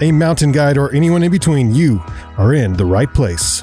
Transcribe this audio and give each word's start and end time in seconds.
a 0.00 0.12
mountain 0.12 0.52
guide, 0.52 0.76
or 0.76 0.92
anyone 0.94 1.22
in 1.22 1.30
between, 1.30 1.74
you 1.74 2.02
are 2.36 2.54
in 2.54 2.74
the 2.74 2.84
right 2.84 3.12
place. 3.12 3.62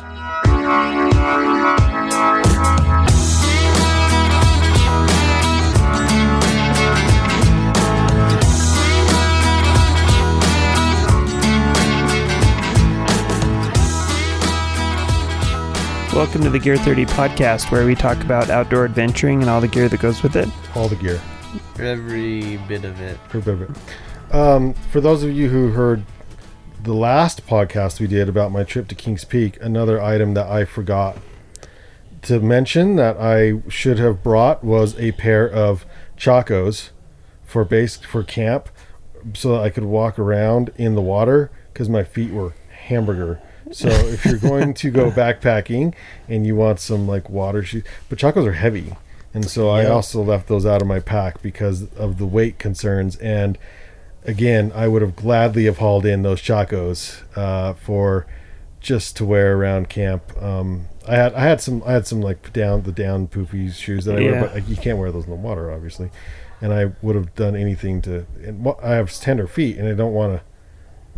Welcome 16.14 16.44
to 16.44 16.50
the 16.52 16.60
Gear 16.60 16.78
30 16.78 17.06
podcast, 17.08 17.72
where 17.72 17.88
we 17.88 17.96
talk 17.96 18.22
about 18.24 18.52
outdoor 18.52 18.86
adventuring 18.86 19.42
and 19.42 19.50
all 19.50 19.60
the 19.60 19.68
gear 19.68 19.90
that 19.90 20.00
goes 20.00 20.22
with 20.22 20.36
it. 20.36 20.48
All 20.76 20.88
the 20.88 20.96
gear. 20.96 21.20
Every 21.80 22.58
bit 22.68 22.86
of 22.86 23.02
it. 23.02 23.18
For, 23.30 23.40
bit 23.40 23.48
of 23.48 23.62
it. 23.64 24.34
Um, 24.34 24.74
for 24.92 25.02
those 25.02 25.24
of 25.24 25.32
you 25.32 25.50
who 25.50 25.72
heard 25.72 26.04
the 26.84 26.94
last 26.94 27.48
podcast 27.48 28.02
we 28.02 28.08
did 28.08 28.28
about 28.28 28.52
my 28.52 28.64
trip 28.64 28.90
to 28.90 28.96
Kings 28.96 29.24
Peak, 29.24 29.58
another 29.62 30.02
item 30.02 30.34
that 30.34 30.48
I 30.48 30.66
forgot 30.66 31.18
to 32.24 32.42
mention 32.42 32.98
that 32.98 33.16
I 33.18 33.62
should 33.70 34.00
have 34.00 34.22
brought 34.22 34.66
was 34.66 34.98
a 35.00 35.14
pair 35.14 35.50
of 35.50 35.86
chacos 36.18 36.90
for 37.46 37.64
base 37.64 37.98
for 37.98 38.22
camp, 38.24 38.68
so 39.34 39.54
that 39.54 39.62
I 39.62 39.70
could 39.70 39.86
walk 39.86 40.20
around 40.20 40.72
in 40.76 40.96
the 40.96 41.02
water 41.02 41.52
because 41.72 41.88
my 41.88 42.04
feet 42.04 42.32
were 42.32 42.54
hamburger. 42.88 43.42
So 43.72 43.88
if 43.88 44.26
you're 44.26 44.38
going 44.38 44.74
to 44.74 44.92
go 44.92 45.10
backpacking 45.12 45.94
and 46.28 46.46
you 46.46 46.58
want 46.58 46.82
some 46.82 47.08
like 47.08 47.30
water 47.30 47.64
shoes, 47.64 47.84
but 48.10 48.20
chacos 48.20 48.46
are 48.46 48.54
heavy, 48.54 48.94
and 49.34 49.50
so 49.50 49.70
I 49.70 49.86
also 49.86 50.22
left 50.22 50.48
those 50.48 50.66
out 50.66 50.82
of 50.82 50.88
my 50.88 51.00
pack 51.00 51.42
because 51.42 51.94
of 51.94 52.18
the 52.18 52.26
weight 52.26 52.60
concerns. 52.60 53.16
And 53.18 53.58
again, 54.26 54.72
I 54.76 54.88
would 54.88 55.02
have 55.02 55.16
gladly 55.16 55.66
have 55.66 55.78
hauled 55.78 56.06
in 56.06 56.22
those 56.24 56.42
chacos 56.42 57.22
uh, 57.36 57.74
for 57.74 58.26
just 58.80 59.16
to 59.18 59.26
wear 59.26 59.56
around 59.58 59.90
camp. 59.90 60.24
Um, 60.42 60.88
I 61.08 61.16
had 61.16 61.34
I 61.34 61.42
had 61.42 61.62
some 61.62 61.84
I 61.86 61.94
had 61.94 62.08
some 62.08 62.22
like 62.22 62.52
down 62.54 62.84
the 62.84 62.92
down 62.92 63.28
poofy 63.28 63.74
shoes 63.74 64.06
that 64.06 64.16
I 64.18 64.20
Yeah. 64.20 64.32
wear, 64.32 64.42
but 64.42 64.54
like, 64.56 64.70
you 64.70 64.76
can't 64.76 64.98
wear 64.98 65.12
those 65.12 65.26
in 65.26 65.30
the 65.30 65.36
water, 65.36 65.72
obviously. 65.72 66.10
And 66.62 66.74
I 66.74 66.92
would 67.02 67.16
have 67.16 67.36
done 67.36 67.56
anything 67.56 68.02
to. 68.04 68.26
And 68.44 68.66
I 68.82 68.94
have 68.94 69.12
tender 69.14 69.48
feet, 69.48 69.78
and 69.78 69.88
I 69.88 69.94
don't 69.94 70.14
want 70.14 70.34
to 70.40 70.42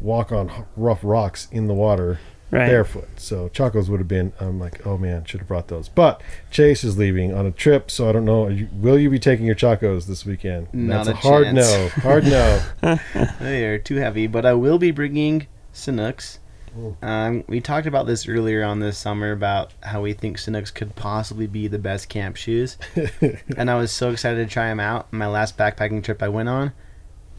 walk 0.02 0.32
on 0.32 0.66
rough 0.76 1.00
rocks 1.04 1.48
in 1.52 1.68
the 1.68 1.74
water 1.74 2.20
Right. 2.56 2.68
barefoot. 2.68 3.08
So 3.18 3.50
chacos 3.50 3.90
would 3.90 4.00
have 4.00 4.08
been. 4.08 4.34
I'm 4.40 4.60
like, 4.60 4.86
oh 4.86 4.98
man, 4.98 5.26
should 5.26 5.42
have 5.42 5.48
brought 5.48 5.68
those. 5.68 5.90
But 5.90 6.22
Chase 6.52 6.84
is 6.84 6.98
leaving 6.98 7.34
on 7.34 7.46
a 7.46 7.52
trip, 7.52 7.92
so 7.92 8.08
I 8.10 8.12
don't 8.12 8.26
know. 8.26 8.46
Are 8.46 8.52
you, 8.52 8.70
will 8.74 8.98
you 8.98 9.10
be 9.10 9.20
taking 9.20 9.46
your 9.46 9.56
chacos 9.56 10.08
this 10.08 10.26
weekend? 10.26 10.74
Not 10.74 11.06
That's 11.06 11.20
a 11.20 11.22
hard 11.22 11.46
chance. 11.46 11.56
no. 11.58 11.90
Hard 12.02 12.24
no. 12.26 12.62
They 13.40 13.66
are 13.66 13.78
too 13.78 13.96
heavy, 13.96 14.28
but 14.28 14.46
I 14.46 14.54
will 14.54 14.78
be 14.78 14.92
bringing 14.92 15.48
Sanuks. 15.74 16.40
Ooh. 16.78 16.98
Um, 17.02 17.44
we 17.48 17.62
talked 17.62 17.88
about 17.88 18.06
this 18.06 18.28
earlier 18.28 18.64
on 18.64 18.80
this 18.80 18.98
summer 18.98 19.32
about 19.32 19.74
how 19.82 20.02
we 20.02 20.12
think 20.14 20.38
Sanuks 20.38 20.74
could 20.74 20.96
possibly 20.96 21.48
be 21.48 21.68
the 21.68 21.80
best 21.80 22.10
camp 22.10 22.36
shoes, 22.36 22.78
and 23.58 23.72
I 23.72 23.76
was 23.76 23.92
so 23.92 24.12
excited 24.12 24.46
to 24.48 24.54
try 24.54 24.68
them 24.68 24.80
out. 24.80 25.12
My 25.14 25.28
last 25.28 25.58
backpacking 25.58 26.04
trip 26.04 26.22
I 26.22 26.28
went 26.28 26.50
on, 26.50 26.74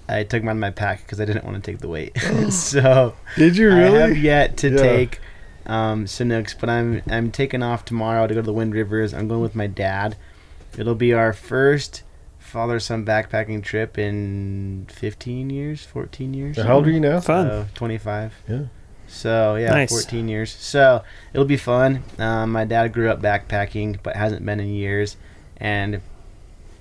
I 0.09 0.23
took 0.23 0.43
them 0.43 0.49
out 0.49 0.53
of 0.53 0.59
my 0.59 0.71
pack 0.71 1.03
because 1.03 1.21
I 1.21 1.25
didn't 1.25 1.45
want 1.45 1.63
to 1.63 1.71
take 1.71 1.81
the 1.81 1.89
weight. 1.89 2.17
so 2.51 3.15
Did 3.37 3.57
you 3.57 3.73
I 3.73 3.81
have 3.81 4.17
yet 4.17 4.57
to 4.59 4.71
Yeah. 4.71 4.77
take 4.77 5.21
um, 5.67 6.05
Sanuks, 6.05 6.55
but 6.59 6.71
I'm 6.71 7.03
I'm 7.09 7.31
taking 7.33 7.63
off 7.63 7.85
tomorrow 7.85 8.27
to 8.27 8.35
go 8.35 8.41
to 8.41 8.47
the 8.47 8.53
Wind 8.53 8.73
Rivers. 8.75 9.13
I'm 9.13 9.27
going 9.29 9.41
with 9.43 9.55
my 9.57 9.67
dad. 9.67 10.17
It'll 10.79 10.95
be 10.95 11.13
our 11.13 11.33
first 11.33 12.03
father 12.39 12.79
son 12.79 13.05
backpacking 13.05 13.63
trip 13.65 13.99
in 13.99 14.87
15 14.91 15.51
years, 15.51 15.85
14 15.85 16.33
years. 16.35 16.57
How 16.57 16.77
old 16.77 16.87
are 16.87 16.91
you 16.91 17.01
now? 17.01 17.19
Fun. 17.21 17.49
So 17.49 17.67
25. 17.75 18.35
Yeah. 18.49 18.61
So 19.09 19.57
yeah, 19.57 19.71
Nice. 19.71 19.91
14 19.91 20.29
years. 20.29 20.53
So 20.55 21.03
it'll 21.33 21.45
be 21.47 21.57
fun. 21.57 22.05
Um, 22.19 22.53
my 22.53 22.65
dad 22.65 22.93
grew 22.93 23.11
up 23.11 23.21
backpacking, 23.21 23.99
but 24.03 24.15
hasn't 24.17 24.45
been 24.47 24.61
in 24.61 24.69
years, 24.69 25.17
and 25.57 26.01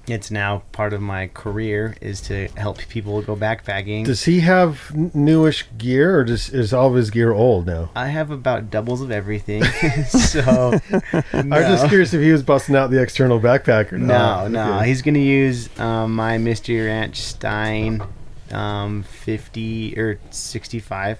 it's 0.08 0.30
now 0.30 0.64
part 0.72 0.94
of 0.94 1.02
my 1.02 1.28
career 1.28 1.96
is 2.02 2.22
to 2.22 2.48
help 2.50 2.78
people 2.90 3.22
go 3.22 3.36
backpacking. 3.36 4.06
Does 4.06 4.24
he 4.26 4.42
have 4.42 4.94
newish 5.16 5.66
gear, 5.78 6.20
or 6.20 6.24
is 6.26 6.74
all 6.74 6.90
of 6.90 6.96
his 6.96 7.10
gear 7.10 7.32
old 7.32 7.66
now? 7.66 7.90
I 7.96 8.08
have 8.08 8.32
about 8.32 8.70
doubles 8.70 9.02
of 9.02 9.12
everything. 9.12 9.64
so 10.10 10.80
I'm 11.34 11.50
just 11.50 11.88
curious 11.88 12.14
if 12.14 12.22
he 12.22 12.32
was 12.32 12.44
busting 12.44 12.76
out 12.76 12.92
the 12.92 13.02
external 13.02 13.40
backpack 13.40 13.92
or 13.92 13.98
No, 13.98 14.08
not. 14.08 14.52
no. 14.52 14.78
Okay. 14.78 14.88
He's 14.88 15.02
gonna 15.02 15.20
use 15.20 15.70
um, 15.80 16.16
my 16.16 16.38
Mystery 16.38 16.86
Ranch 16.86 17.22
Stein 17.22 18.04
um, 18.52 19.04
50 19.04 19.98
or 19.98 20.20
65, 20.30 21.20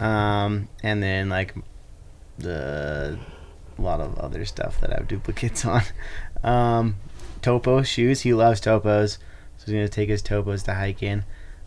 um, 0.00 0.68
and 0.82 1.02
then 1.02 1.28
like 1.28 1.54
the 2.38 3.18
a 3.78 3.82
lot 3.82 4.00
of 4.00 4.16
other 4.18 4.44
stuff 4.44 4.80
that 4.80 4.90
I 4.90 4.94
have 4.96 5.08
duplicates 5.08 5.64
on. 5.64 5.82
Um, 6.42 6.96
Topo 7.46 7.82
shoes. 7.82 8.22
He 8.22 8.34
loves 8.34 8.60
topos, 8.60 9.18
so 9.56 9.66
he's 9.66 9.72
gonna 9.72 9.88
take 9.88 10.08
his 10.08 10.20
topos 10.20 10.64
to 10.64 10.74
hike 10.74 11.00
in. 11.00 11.22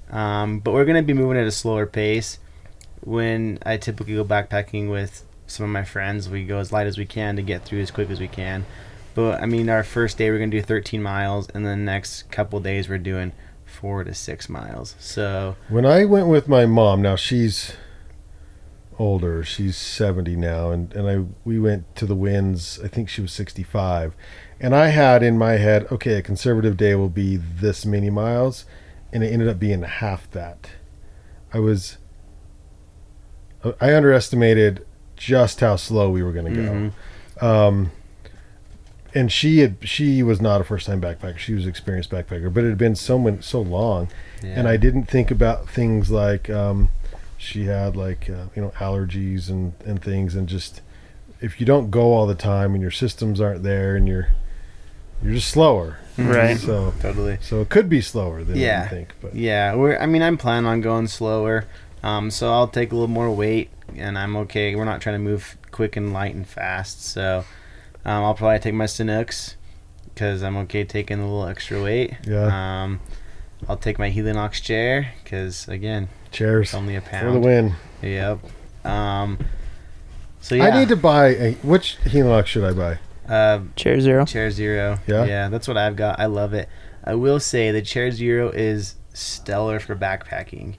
Um, 0.09 0.59
but 0.59 0.73
we're 0.73 0.83
gonna 0.83 1.03
be 1.03 1.13
moving 1.13 1.37
at 1.37 1.47
a 1.47 1.51
slower 1.51 1.85
pace. 1.85 2.37
When 2.99 3.59
I 3.65 3.77
typically 3.77 4.15
go 4.15 4.25
backpacking 4.25 4.91
with 4.91 5.25
some 5.47 5.63
of 5.63 5.69
my 5.69 5.85
friends, 5.85 6.27
we 6.27 6.43
go 6.43 6.57
as 6.57 6.73
light 6.73 6.85
as 6.85 6.97
we 6.97 7.05
can 7.05 7.37
to 7.37 7.41
get 7.41 7.63
through 7.63 7.79
as 7.79 7.91
quick 7.91 8.09
as 8.09 8.19
we 8.19 8.27
can. 8.27 8.65
But 9.15 9.41
I 9.41 9.45
mean, 9.45 9.69
our 9.69 9.85
first 9.85 10.17
day 10.17 10.29
we're 10.29 10.39
gonna 10.39 10.51
do 10.51 10.61
13 10.61 11.01
miles, 11.01 11.47
and 11.51 11.65
the 11.65 11.77
next 11.77 12.29
couple 12.29 12.59
days 12.59 12.89
we're 12.89 12.97
doing 12.97 13.31
four 13.63 14.03
to 14.03 14.13
six 14.13 14.49
miles. 14.49 14.97
So 14.99 15.55
When 15.69 15.85
I 15.85 16.03
went 16.03 16.27
with 16.27 16.49
my 16.49 16.65
mom, 16.65 17.01
now 17.01 17.15
she's 17.15 17.71
older. 18.99 19.43
She's 19.43 19.77
70 19.77 20.35
now, 20.35 20.69
and 20.69 20.93
and 20.93 21.09
I 21.09 21.25
we 21.43 21.57
went 21.57 21.95
to 21.95 22.05
the 22.05 22.15
winds. 22.15 22.79
I 22.83 22.87
think 22.87 23.09
she 23.09 23.21
was 23.21 23.31
65, 23.31 24.13
and 24.59 24.75
I 24.75 24.89
had 24.89 25.23
in 25.23 25.37
my 25.37 25.53
head, 25.53 25.87
okay, 25.91 26.13
a 26.15 26.21
conservative 26.21 26.77
day 26.77 26.93
will 26.95 27.09
be 27.09 27.37
this 27.37 27.85
many 27.85 28.09
miles, 28.09 28.65
and 29.11 29.23
it 29.23 29.31
ended 29.33 29.47
up 29.47 29.57
being 29.57 29.81
half 29.83 30.29
that. 30.31 30.69
I 31.53 31.59
was. 31.59 31.97
I 33.81 33.93
underestimated 33.93 34.85
just 35.17 35.59
how 35.59 35.75
slow 35.75 36.09
we 36.09 36.23
were 36.23 36.31
going 36.31 36.53
to 36.53 36.61
go. 36.61 36.71
mhm. 36.71 37.43
Um, 37.43 37.91
and 39.13 39.31
she 39.31 39.59
had 39.59 39.77
she 39.81 40.21
was 40.23 40.39
not 40.39 40.61
a 40.61 40.63
first 40.63 40.85
time 40.85 41.01
backpacker. 41.01 41.37
She 41.37 41.53
was 41.53 41.63
an 41.63 41.69
experienced 41.69 42.09
backpacker, 42.09 42.53
but 42.53 42.63
it 42.63 42.69
had 42.69 42.77
been 42.77 42.95
so 42.95 43.37
so 43.41 43.61
long 43.61 44.09
and 44.55 44.67
I 44.67 44.77
didn't 44.77 45.05
think 45.05 45.31
about 45.31 45.69
things 45.69 46.11
like 46.11 46.49
um, 46.49 46.89
she 47.39 47.65
had 47.65 47.95
like 47.95 48.29
uh, 48.29 48.45
you 48.55 48.61
know 48.61 48.69
allergies 48.77 49.49
and 49.49 49.73
and 49.85 49.99
things, 50.01 50.35
and 50.35 50.47
just 50.47 50.81
if 51.41 51.59
you 51.59 51.65
don't 51.65 51.89
go 51.89 52.13
all 52.13 52.27
the 52.27 52.35
time 52.35 52.73
and 52.73 52.81
your 52.81 52.91
systems 52.91 53.39
aren't 53.41 53.63
there 53.63 53.95
and 53.95 54.07
you're 54.07 54.27
you're 55.23 55.33
just 55.33 55.47
slower, 55.49 55.97
Right. 56.17 56.57
So 56.57 56.93
totally. 56.99 57.37
so 57.41 57.61
it 57.61 57.69
could 57.69 57.89
be 57.89 58.01
slower 58.01 58.43
than 58.43 58.57
Yeah. 58.57 58.83
you 58.83 58.89
think, 58.89 59.13
but 59.21 59.35
Yeah, 59.35 59.73
we're. 59.75 59.97
I 59.97 60.05
mean, 60.05 60.21
I'm 60.21 60.37
planning 60.37 60.67
on 60.67 60.81
going 60.81 61.07
slower, 61.07 61.65
um, 62.03 62.29
so 62.29 62.51
I'll 62.51 62.67
take 62.67 62.91
a 62.91 62.95
little 62.95 63.07
more 63.09 63.29
weight, 63.33 63.69
and 63.95 64.17
I'm 64.17 64.35
okay. 64.37 64.75
We're 64.75 64.85
not 64.85 65.01
trying 65.01 65.15
to 65.15 65.19
move 65.23 65.57
quick 65.71 65.95
and 65.97 66.11
light 66.13 66.35
and 66.35 66.47
fast, 66.47 67.03
so 67.05 67.45
um, 68.05 68.23
I'll 68.23 68.33
probably 68.35 68.59
take 68.59 68.73
my 68.73 68.85
Sanuks 68.85 69.55
because 70.13 70.41
I'm 70.43 70.57
okay 70.57 70.83
taking 70.83 71.19
a 71.19 71.23
little 71.23 71.45
extra 71.47 71.81
weight. 71.81 72.13
yeah, 72.25 72.83
Um, 72.83 72.99
I'll 73.67 73.77
take 73.77 73.97
my 73.99 74.09
Helinox 74.11 74.61
chair 74.61 75.13
because 75.23 75.67
again, 75.69 76.07
chairs 76.31 76.67
it's 76.67 76.73
only 76.73 76.95
a 76.95 77.01
for 77.01 77.31
the 77.31 77.39
win. 77.39 77.75
Yep. 78.01 78.39
Um, 78.85 79.39
so 80.41 80.55
yeah, 80.55 80.67
I 80.67 80.79
need 80.79 80.89
to 80.89 80.95
buy 80.95 81.27
a 81.27 81.53
which 81.55 81.97
Helinox 82.03 82.47
should 82.47 82.63
I 82.63 82.73
buy? 82.73 82.99
Uh, 83.27 83.61
Chair 83.75 83.99
zero. 84.01 84.25
Chair 84.25 84.49
Zero. 84.49 84.99
Yeah? 85.05 85.25
Yeah, 85.25 85.49
that's 85.49 85.67
what 85.67 85.77
I've 85.77 85.95
got. 85.95 86.19
I 86.19 86.25
love 86.25 86.53
it. 86.53 86.67
I 87.03 87.15
will 87.15 87.39
say 87.39 87.71
the 87.71 87.81
Chair 87.81 88.11
Zero 88.11 88.49
is 88.49 88.95
stellar 89.13 89.79
for 89.79 89.95
backpacking. 89.95 90.75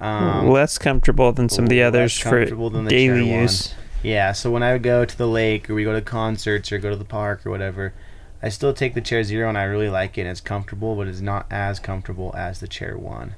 Um, 0.00 0.48
less 0.48 0.78
comfortable 0.78 1.32
than 1.32 1.48
some 1.48 1.64
of 1.64 1.70
the 1.70 1.82
others 1.82 2.16
for 2.18 2.30
comfortable 2.30 2.70
than 2.70 2.84
the 2.84 2.90
Chair 2.90 3.14
daily 3.16 3.30
one. 3.30 3.40
use. 3.42 3.74
Yeah, 4.02 4.32
so 4.32 4.50
when 4.50 4.62
I 4.62 4.78
go 4.78 5.04
to 5.04 5.18
the 5.18 5.26
lake 5.26 5.68
or 5.68 5.74
we 5.74 5.82
go 5.82 5.92
to 5.92 6.00
concerts 6.02 6.70
or 6.70 6.78
go 6.78 6.90
to 6.90 6.96
the 6.96 7.04
park 7.04 7.44
or 7.44 7.50
whatever, 7.50 7.94
I 8.42 8.48
still 8.48 8.72
take 8.72 8.94
the 8.94 9.00
Chair 9.00 9.24
Zero 9.24 9.48
and 9.48 9.58
I 9.58 9.64
really 9.64 9.88
like 9.88 10.16
it. 10.18 10.26
It's 10.26 10.40
comfortable, 10.40 10.94
but 10.94 11.08
it's 11.08 11.20
not 11.20 11.46
as 11.50 11.80
comfortable 11.80 12.32
as 12.36 12.60
the 12.60 12.68
Chair 12.68 12.96
One. 12.96 13.34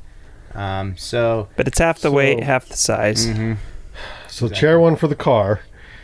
Um, 0.55 0.97
so 0.97 1.49
But 1.57 1.67
it's 1.69 1.79
half 1.79 2.01
the 2.01 2.11
weight, 2.11 2.43
half 2.43 2.67
the 2.67 2.77
size. 2.77 3.27
mhm. 3.27 3.57
So 4.29 4.47
Exactly. 4.47 4.61
chair 4.61 4.81
one 4.81 4.97
for 4.97 5.07
the 5.09 5.15
car. 5.15 5.61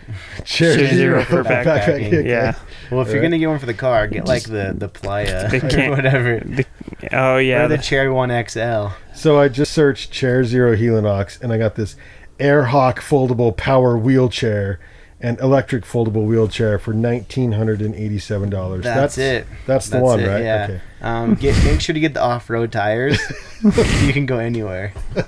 Chair 0.44 0.76
Chair 0.76 0.86
zero 0.86 0.94
zero 0.94 1.24
for 1.24 1.42
for 1.42 1.50
backpacking. 1.50 1.64
backpacking. 1.64 2.06
Okay. 2.20 2.28
Yeah. 2.28 2.54
Well, 2.92 3.00
if 3.00 3.08
you're 3.08 3.16
Alright. 3.16 3.22
gonna 3.22 3.38
get 3.38 3.46
one 3.48 3.58
for 3.58 3.66
the 3.66 3.74
car, 3.74 4.06
get 4.06 4.24
like 4.28 4.44
the 4.44 4.72
the 4.76 4.88
Playa 4.88 5.48
The 5.50 5.86
or 5.88 5.90
whatever. 5.90 6.38
The, 6.44 6.64
oh 7.12 7.38
yeah. 7.38 7.64
or 7.64 7.68
the 7.68 7.76
the- 7.76 7.82
Chair 7.82 8.12
One 8.12 8.30
XL. 8.48 8.88
So 9.14 9.40
I 9.40 9.48
just 9.48 9.72
searched 9.72 10.12
chair 10.12 10.44
zero 10.44 10.76
Helinox 10.76 11.42
and 11.42 11.52
I 11.52 11.58
got 11.58 11.74
this 11.74 11.96
Airhawk 12.38 12.98
foldable 12.98 13.56
power 13.56 13.98
wheelchair 13.98 14.78
and 15.20 15.38
electric 15.40 15.84
foldable 15.84 16.26
wheelchair 16.26 16.78
for 16.78 16.92
nineteen 16.92 17.52
hundred 17.52 17.80
and 17.80 17.94
eighty-seven 17.94 18.50
dollars. 18.50 18.84
That's, 18.84 19.16
it. 19.18 19.46
That's 19.66 19.86
the 19.86 19.92
That's 19.92 20.04
one, 20.04 20.20
it, 20.20 20.28
right? 20.28 20.42
Yeah. 20.42 20.64
Okay. 20.64 20.80
Um, 21.00 21.34
get 21.34 21.62
make 21.64 21.80
sure 21.80 21.94
to 21.94 22.00
get 22.00 22.14
the 22.14 22.22
off-road 22.22 22.72
tires. 22.72 23.18
you 24.02 24.12
can 24.12 24.26
go 24.26 24.38
anywhere. 24.38 24.92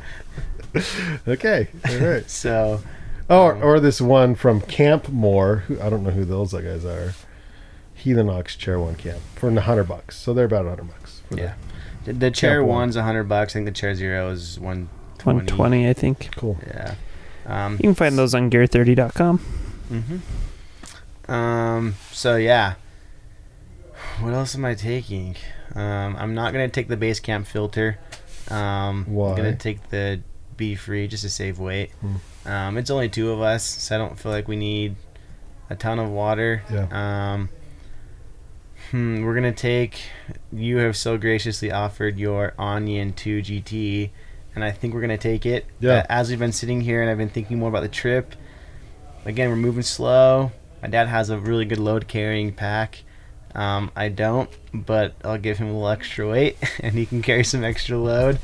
Okay. 1.26 1.68
All 1.88 1.96
right. 1.98 2.28
So 2.30 2.80
Or 3.28 3.54
or 3.62 3.80
this 3.80 4.00
one 4.00 4.34
from 4.34 4.60
Campmor. 4.60 5.62
Who 5.62 5.80
I 5.80 5.88
don't 5.90 6.02
know 6.04 6.10
who 6.10 6.24
those 6.24 6.52
guys 6.52 6.84
are. 6.84 7.14
Helinox 8.04 8.56
chair 8.58 8.78
one 8.78 8.94
camp 8.94 9.20
for 9.34 9.48
a 9.48 9.60
hundred 9.60 9.84
bucks. 9.84 10.16
So 10.16 10.32
they're 10.34 10.44
about 10.44 10.66
a 10.66 10.68
hundred 10.68 10.88
bucks. 10.88 11.22
yeah, 11.30 11.54
the, 12.04 12.12
the 12.12 12.30
chair 12.30 12.58
Camp 12.58 12.68
One. 12.68 12.76
one's 12.80 12.96
a 12.96 13.02
hundred 13.02 13.24
bucks. 13.24 13.52
I 13.52 13.54
think 13.54 13.66
the 13.66 13.72
chair 13.72 13.94
zero 13.94 14.28
is 14.30 14.60
one 14.60 14.88
twenty. 15.18 15.38
120, 15.38 15.88
I 15.88 15.92
think. 15.94 16.30
Cool. 16.36 16.58
Yeah. 16.66 16.94
Um, 17.46 17.72
You 17.72 17.78
can 17.88 17.94
find 17.94 18.16
those 18.18 18.34
on 18.34 18.50
gear30.com. 18.50 19.40
hmm 19.88 21.30
Um. 21.30 21.94
So 22.12 22.36
yeah. 22.36 22.74
What 24.20 24.34
else 24.34 24.54
am 24.54 24.64
I 24.64 24.74
taking? 24.74 25.36
Um, 25.74 26.16
I'm 26.16 26.34
not 26.34 26.52
gonna 26.52 26.68
take 26.68 26.88
the 26.88 26.96
base 26.96 27.20
camp 27.20 27.46
filter. 27.46 27.98
Um, 28.50 29.04
Why? 29.08 29.30
I'm 29.30 29.36
gonna 29.36 29.56
take 29.56 29.90
the 29.90 30.20
BeFree 30.56 31.08
just 31.08 31.22
to 31.22 31.30
save 31.30 31.58
weight. 31.58 31.90
Hmm. 32.00 32.48
Um, 32.48 32.78
it's 32.78 32.90
only 32.90 33.08
two 33.08 33.30
of 33.30 33.40
us, 33.40 33.64
so 33.64 33.94
I 33.94 33.98
don't 33.98 34.18
feel 34.18 34.32
like 34.32 34.48
we 34.48 34.56
need 34.56 34.96
a 35.70 35.76
ton 35.76 35.98
of 35.98 36.10
water. 36.10 36.62
Yeah. 36.72 36.86
Um, 36.90 37.48
hmm, 38.90 39.22
we're 39.24 39.34
gonna 39.34 39.52
take. 39.52 40.00
You 40.52 40.78
have 40.78 40.96
so 40.96 41.18
graciously 41.18 41.70
offered 41.70 42.18
your 42.18 42.54
Anjan 42.58 43.14
2 43.14 43.42
GT, 43.42 44.10
and 44.54 44.64
I 44.64 44.70
think 44.70 44.94
we're 44.94 45.00
gonna 45.02 45.18
take 45.18 45.46
it. 45.46 45.66
Yeah. 45.80 45.98
Uh, 45.98 46.06
as 46.08 46.30
we've 46.30 46.38
been 46.38 46.52
sitting 46.52 46.80
here 46.80 47.02
and 47.02 47.10
I've 47.10 47.18
been 47.18 47.28
thinking 47.28 47.58
more 47.58 47.68
about 47.68 47.82
the 47.82 47.88
trip. 47.88 48.34
Again, 49.24 49.50
we're 49.50 49.56
moving 49.56 49.82
slow. 49.82 50.52
My 50.82 50.88
dad 50.88 51.08
has 51.08 51.30
a 51.30 51.38
really 51.38 51.64
good 51.64 51.78
load 51.78 52.08
carrying 52.08 52.52
pack. 52.52 53.02
Um, 53.54 53.90
I 53.96 54.08
don't, 54.08 54.48
but 54.72 55.14
I'll 55.24 55.38
give 55.38 55.58
him 55.58 55.68
a 55.68 55.72
little 55.72 55.88
extra 55.88 56.28
weight, 56.28 56.56
and 56.80 56.94
he 56.94 57.06
can 57.06 57.22
carry 57.22 57.44
some 57.44 57.64
extra 57.64 57.98
load. 57.98 58.38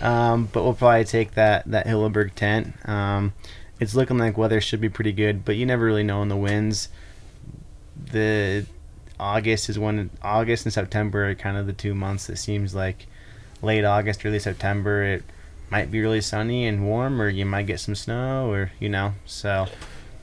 Um, 0.00 0.48
but 0.52 0.64
we'll 0.64 0.74
probably 0.74 1.04
take 1.04 1.34
that 1.34 1.70
that 1.70 1.86
Hilleberg 1.86 2.34
tent. 2.34 2.74
Um, 2.88 3.32
it's 3.78 3.94
looking 3.94 4.18
like 4.18 4.38
weather 4.38 4.60
should 4.60 4.80
be 4.80 4.88
pretty 4.88 5.12
good, 5.12 5.44
but 5.44 5.56
you 5.56 5.66
never 5.66 5.84
really 5.84 6.02
know 6.02 6.22
in 6.22 6.28
the 6.28 6.36
winds. 6.36 6.88
The 8.10 8.66
August 9.20 9.68
is 9.68 9.78
when 9.78 10.10
August 10.22 10.66
and 10.66 10.72
September 10.72 11.28
are 11.28 11.34
kind 11.34 11.56
of 11.56 11.66
the 11.66 11.72
two 11.72 11.94
months 11.94 12.26
that 12.26 12.36
seems 12.36 12.74
like 12.74 13.06
late 13.62 13.84
August, 13.84 14.24
early 14.24 14.38
September. 14.38 15.02
It 15.02 15.24
might 15.70 15.90
be 15.90 16.00
really 16.00 16.20
sunny 16.20 16.66
and 16.66 16.86
warm, 16.86 17.20
or 17.20 17.28
you 17.28 17.44
might 17.44 17.66
get 17.66 17.80
some 17.80 17.94
snow, 17.94 18.50
or 18.50 18.72
you 18.80 18.88
know. 18.88 19.14
So 19.26 19.66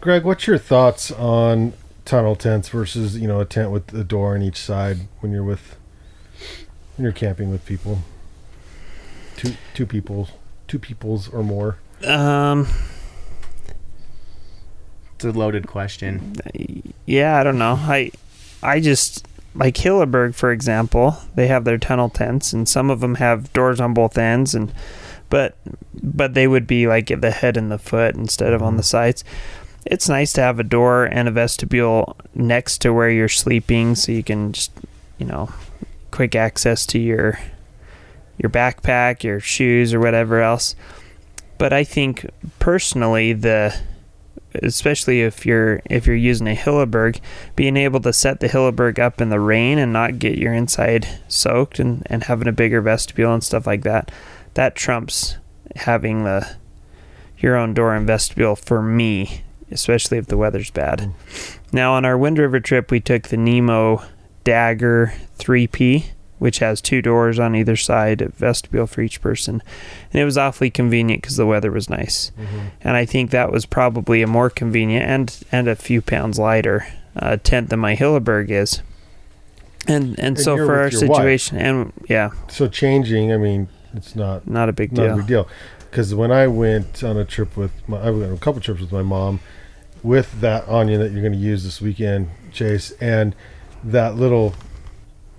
Greg, 0.03 0.25
what's 0.25 0.47
your 0.47 0.57
thoughts 0.57 1.11
on 1.11 1.71
tunnel 2.03 2.35
tents 2.35 2.67
versus 2.67 3.17
you 3.17 3.25
know 3.25 3.39
a 3.39 3.45
tent 3.45 3.71
with 3.71 3.94
a 3.94 4.03
door 4.03 4.35
on 4.35 4.41
each 4.41 4.57
side 4.57 4.97
when 5.21 5.31
you're 5.31 5.45
with 5.45 5.77
when 6.97 7.05
you're 7.05 7.13
camping 7.13 7.50
with 7.50 7.65
people? 7.65 8.00
Two 9.38 9.53
two 9.73 9.85
people, 9.85 10.27
two 10.67 10.77
peoples 10.77 11.29
or 11.29 11.41
more. 11.41 11.77
Um, 12.05 12.67
it's 15.15 15.23
a 15.23 15.31
loaded 15.31 15.67
question. 15.67 16.35
yeah, 17.05 17.39
I 17.39 17.44
don't 17.45 17.57
know. 17.57 17.75
I, 17.79 18.11
I 18.61 18.81
just 18.81 19.25
like 19.55 19.75
Hilleberg, 19.75 20.35
for 20.35 20.51
example. 20.51 21.15
They 21.35 21.47
have 21.47 21.63
their 21.63 21.77
tunnel 21.77 22.09
tents, 22.09 22.51
and 22.51 22.67
some 22.67 22.89
of 22.89 23.00
them 23.00 23.15
have 23.15 23.53
doors 23.53 23.79
on 23.79 23.94
both 23.94 24.17
ends, 24.17 24.53
and 24.53 24.73
but 25.29 25.55
but 25.94 26.33
they 26.33 26.45
would 26.45 26.67
be 26.67 26.88
like 26.88 27.09
at 27.09 27.21
the 27.21 27.31
head 27.31 27.55
and 27.55 27.71
the 27.71 27.77
foot 27.77 28.15
instead 28.15 28.51
of 28.51 28.61
on 28.61 28.75
the 28.75 28.83
sides. 28.83 29.23
It's 29.85 30.09
nice 30.09 30.33
to 30.33 30.41
have 30.41 30.59
a 30.59 30.63
door 30.63 31.06
and 31.06 31.27
a 31.27 31.31
vestibule 31.31 32.15
next 32.33 32.80
to 32.80 32.94
where 32.94 33.09
you're 33.09 33.30
sleeping, 33.30 33.95
so 33.95 34.12
you 34.12 34.24
can 34.24 34.53
just 34.53 34.71
you 35.18 35.25
know 35.25 35.50
quick 36.12 36.35
access 36.35 36.85
to 36.88 37.00
your 37.00 37.39
your 38.38 38.50
backpack, 38.50 39.24
your 39.24 39.39
shoes, 39.39 39.94
or 39.94 40.00
whatever 40.00 40.41
else. 40.41 40.75
But 41.57 41.74
I 41.74 41.83
think 41.83 42.30
personally 42.59 43.33
the 43.33 43.80
especially 44.62 45.21
if 45.21 45.45
you're 45.45 45.81
if 45.89 46.06
you're 46.06 46.15
using 46.15 46.47
a 46.47 46.56
Hilleberg, 46.56 47.19
being 47.56 47.77
able 47.77 48.00
to 48.01 48.13
set 48.13 48.39
the 48.39 48.50
Hilleberg 48.50 49.00
up 49.00 49.21
in 49.21 49.29
the 49.29 49.39
rain 49.39 49.77
and 49.77 49.91
not 49.94 50.19
get 50.19 50.38
your 50.38 50.53
inside 50.53 51.07
soaked 51.27 51.79
and, 51.79 52.03
and 52.07 52.24
having 52.24 52.47
a 52.47 52.53
bigger 52.53 52.81
vestibule 52.81 53.33
and 53.33 53.44
stuff 53.44 53.65
like 53.65 53.83
that, 53.83 54.12
that 54.53 54.75
trumps 54.75 55.38
having 55.75 56.24
the 56.24 56.56
your 57.38 57.56
own 57.56 57.74
door 57.74 57.94
and 57.94 58.07
vestibule 58.07 58.56
for 58.56 58.81
me, 58.81 59.44
especially 59.71 60.18
if 60.18 60.27
the 60.27 60.38
weather's 60.38 60.71
bad. 60.71 61.12
Now 61.71 61.94
on 61.94 62.06
our 62.06 62.18
Wind 62.18 62.38
River 62.38 62.60
trip 62.60 62.92
we 62.92 63.00
took 63.00 63.24
the 63.30 63.38
Nemo 63.38 64.04
Dagger 64.44 65.13
3P, 65.39 66.06
which 66.39 66.60
has 66.60 66.81
two 66.81 67.01
doors 67.01 67.39
on 67.39 67.56
either 67.56 67.75
side, 67.75 68.21
a 68.21 68.30
vestibule 68.30 68.86
for 68.88 69.01
each 69.01 69.21
person. 69.21 69.63
And 70.12 70.21
it 70.21 70.25
was 70.25 70.38
awfully 70.38 70.69
convenient 70.69 71.21
because 71.21 71.38
the 71.38 71.45
weather 71.45 71.71
was 71.71 71.89
nice 71.89 72.31
and 72.81 72.95
I 72.98 73.06
think 73.06 73.31
that 73.31 73.51
was 73.51 73.65
probably 73.65 74.21
a 74.21 74.27
more 74.27 74.50
convenient 74.50 75.06
and 75.06 75.44
and 75.51 75.68
a 75.68 75.75
few 75.75 76.01
pounds 76.01 76.38
lighter 76.39 76.86
uh, 77.15 77.38
tent 77.38 77.69
than 77.69 77.80
my 77.80 77.95
Hilleberg 77.95 78.50
is. 78.50 78.81
And 79.88 80.10
and, 80.18 80.19
And 80.19 80.39
so 80.39 80.56
for 80.56 80.80
our 80.80 80.88
your 80.89 81.07
wife. 81.07 81.42
situation, 81.42 81.57
and 81.57 81.94
yeah, 82.10 82.30
So 82.50 82.68
changing, 82.68 83.31
I 83.33 83.38
mean, 83.38 83.68
it's 83.94 84.15
not 84.15 84.48
not 84.48 84.69
a 84.69 84.74
big 84.74 84.94
not 84.94 85.10
a 85.10 85.15
big 85.18 85.27
deal. 85.27 85.48
Because 85.93 86.15
when 86.15 86.31
I 86.31 86.47
went 86.47 87.03
on 87.03 87.17
a 87.17 87.23
trip 87.23 87.55
with 87.55 87.71
my, 87.87 87.99
I 87.99 88.09
went 88.09 88.23
on 88.23 88.33
a 88.33 88.39
couple 88.39 88.59
trips 88.59 88.81
with 88.81 88.91
my 88.91 89.03
mom, 89.03 89.41
with 90.01 90.41
that 90.41 90.65
Anjan 90.65 90.97
that 90.97 91.11
you're 91.11 91.21
going 91.21 91.33
to 91.33 91.37
use 91.37 91.63
this 91.63 91.79
weekend, 91.81 92.31
Chase, 92.51 92.93
and 92.99 93.35
that 93.83 94.15
little 94.15 94.55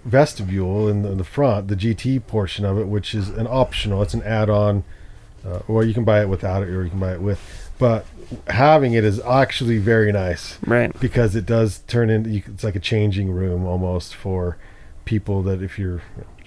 vestibule 0.04 0.86
in 0.86 1.02
the, 1.02 1.10
in 1.10 1.18
the 1.18 1.24
front, 1.24 1.66
the 1.66 1.74
GT 1.74 2.24
portion 2.28 2.64
of 2.64 2.78
it, 2.78 2.86
which 2.86 3.16
is 3.16 3.30
an 3.30 3.48
optional. 3.50 4.00
It's 4.00 4.14
an 4.14 4.22
add-on, 4.22 4.84
uh, 5.44 5.58
or 5.66 5.82
you 5.82 5.92
can 5.92 6.04
buy 6.04 6.22
it 6.22 6.28
without 6.28 6.62
it, 6.62 6.68
or 6.68 6.84
you 6.84 6.90
can 6.90 7.00
buy 7.00 7.14
it 7.14 7.20
with. 7.20 7.40
But 7.80 8.06
having 8.46 8.92
it 8.92 9.02
is 9.02 9.18
actually 9.22 9.78
very 9.78 10.12
nice 10.12 10.60
Right. 10.64 10.96
because 11.00 11.34
it 11.34 11.46
does 11.46 11.80
turn 11.88 12.10
into 12.10 12.30
it's 12.30 12.62
like 12.62 12.76
a 12.76 12.80
changing 12.80 13.32
room 13.32 13.66
almost 13.66 14.14
for 14.14 14.56
people 15.04 15.42
that 15.42 15.62
if 15.62 15.80
you're 15.80 16.02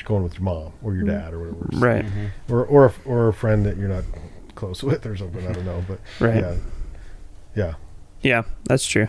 going 0.07 0.23
with 0.23 0.33
your 0.35 0.43
mom 0.43 0.71
or 0.81 0.93
your 0.95 1.03
dad 1.05 1.33
or 1.33 1.39
whatever 1.39 1.85
Right. 1.85 2.05
Mhm. 2.05 2.29
or 2.49 2.65
or 2.65 2.85
a- 2.85 2.93
or 3.05 3.27
a 3.27 3.33
friend 3.33 3.65
that 3.65 3.77
you're 3.77 3.89
not 3.89 4.03
close 4.55 4.81
with 4.89 5.05
or 5.05 5.15
something. 5.17 5.45
I 5.47 5.51
don't 5.51 5.65
know, 5.65 5.83
but 5.87 5.99
Right. 6.19 6.37
yeah, 6.43 6.55
yeah. 7.55 7.73
Yeah, 8.21 8.41
that's 8.63 8.85
true. 8.87 9.07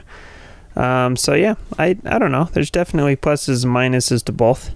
Um, 0.77 1.17
so 1.17 1.35
yeah, 1.35 1.55
I 1.79 1.97
I 2.05 2.19
don't 2.19 2.33
know. 2.33 2.49
There's 2.53 2.71
definitely 2.71 3.17
pluses 3.17 3.65
and 3.65 3.73
minuses 3.75 4.23
to 4.25 4.33
both. 4.33 4.75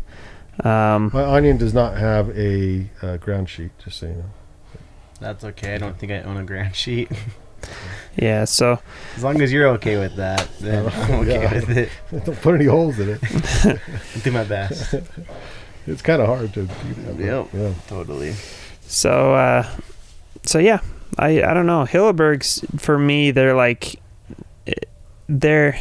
Um, 0.65 1.11
My 1.13 1.23
Anjan 1.23 1.59
does 1.59 1.75
not 1.75 1.97
have 1.99 2.31
a 2.39 2.89
uh, 3.03 3.17
ground 3.19 3.49
sheet, 3.49 3.71
just 3.85 3.99
so 3.99 4.07
you 4.07 4.13
know. 4.15 4.31
That's 5.21 5.45
okay. 5.45 5.75
I 5.75 5.79
don't 5.79 5.99
think 5.99 6.13
I 6.13 6.21
own 6.23 6.37
a 6.37 6.45
ground 6.45 6.75
sheet. 6.77 7.11
yeah. 8.17 8.45
So 8.45 8.79
As 9.17 9.23
long 9.25 9.41
as 9.41 9.53
you're 9.53 9.69
okay 9.77 9.97
with 9.99 10.17
that, 10.17 10.49
then 10.61 10.87
I'm 10.95 11.11
okay 11.21 11.43
Yeah. 11.43 11.55
with 11.55 11.71
it. 11.71 11.89
Don't 12.25 12.41
put 12.43 12.55
any 12.57 12.67
holes 12.67 12.99
in 12.99 13.09
it. 13.11 13.21
Do 14.25 14.31
my 14.33 14.45
best. 14.45 14.95
It's 15.87 16.03
kind 16.03 16.23
of 16.23 16.29
hard 16.29 16.53
to 16.55 16.63
do 16.63 16.95
that. 17.03 17.19
Yep. 17.19 17.49
Yeah. 17.53 17.75
Totally. 17.89 18.35
so 18.83 19.35
uh, 19.35 19.69
so 20.45 20.59
yeah. 20.59 20.81
I 21.19 21.43
I 21.43 21.55
don't 21.55 21.67
know. 21.67 21.85
Hillebergs 21.85 22.81
for 22.81 22.99
me, 22.99 23.31
they're 23.33 23.55
like 23.55 24.01
they're 25.29 25.79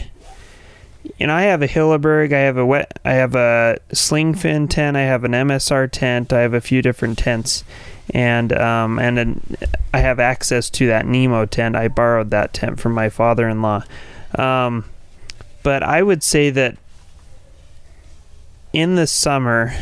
you 1.18 1.28
know, 1.28 1.34
I 1.34 1.44
have 1.44 1.62
a 1.62 1.68
Hilleberg, 1.68 2.34
I 2.34 2.40
have 2.40 2.58
a 2.58 2.66
wet, 2.66 3.00
I 3.04 3.14
have 3.14 3.36
a 3.36 3.80
SlingFin 3.92 4.70
tent, 4.70 4.98
I 4.98 5.02
have 5.02 5.24
an 5.24 5.32
MSR 5.32 5.90
tent, 5.92 6.32
I 6.32 6.42
have 6.42 6.54
a 6.54 6.62
few 6.62 6.82
different 6.82 7.18
tents, 7.18 7.64
and 8.14 8.54
um, 8.54 9.00
and 9.00 9.20
an, 9.20 9.58
I 9.94 10.00
have 10.00 10.20
access 10.20 10.70
to 10.72 10.88
that 10.88 11.06
Nemo 11.06 11.46
tent. 11.46 11.76
I 11.76 11.88
borrowed 11.88 12.30
that 12.32 12.54
tent 12.54 12.80
from 12.80 12.94
my 12.94 13.10
father-in-law, 13.10 13.84
um, 14.36 14.86
but 15.64 15.84
I 15.84 16.02
would 16.02 16.24
say 16.24 16.50
that 16.52 16.78
in 18.74 18.96
the 18.96 19.08
summer, 19.08 19.74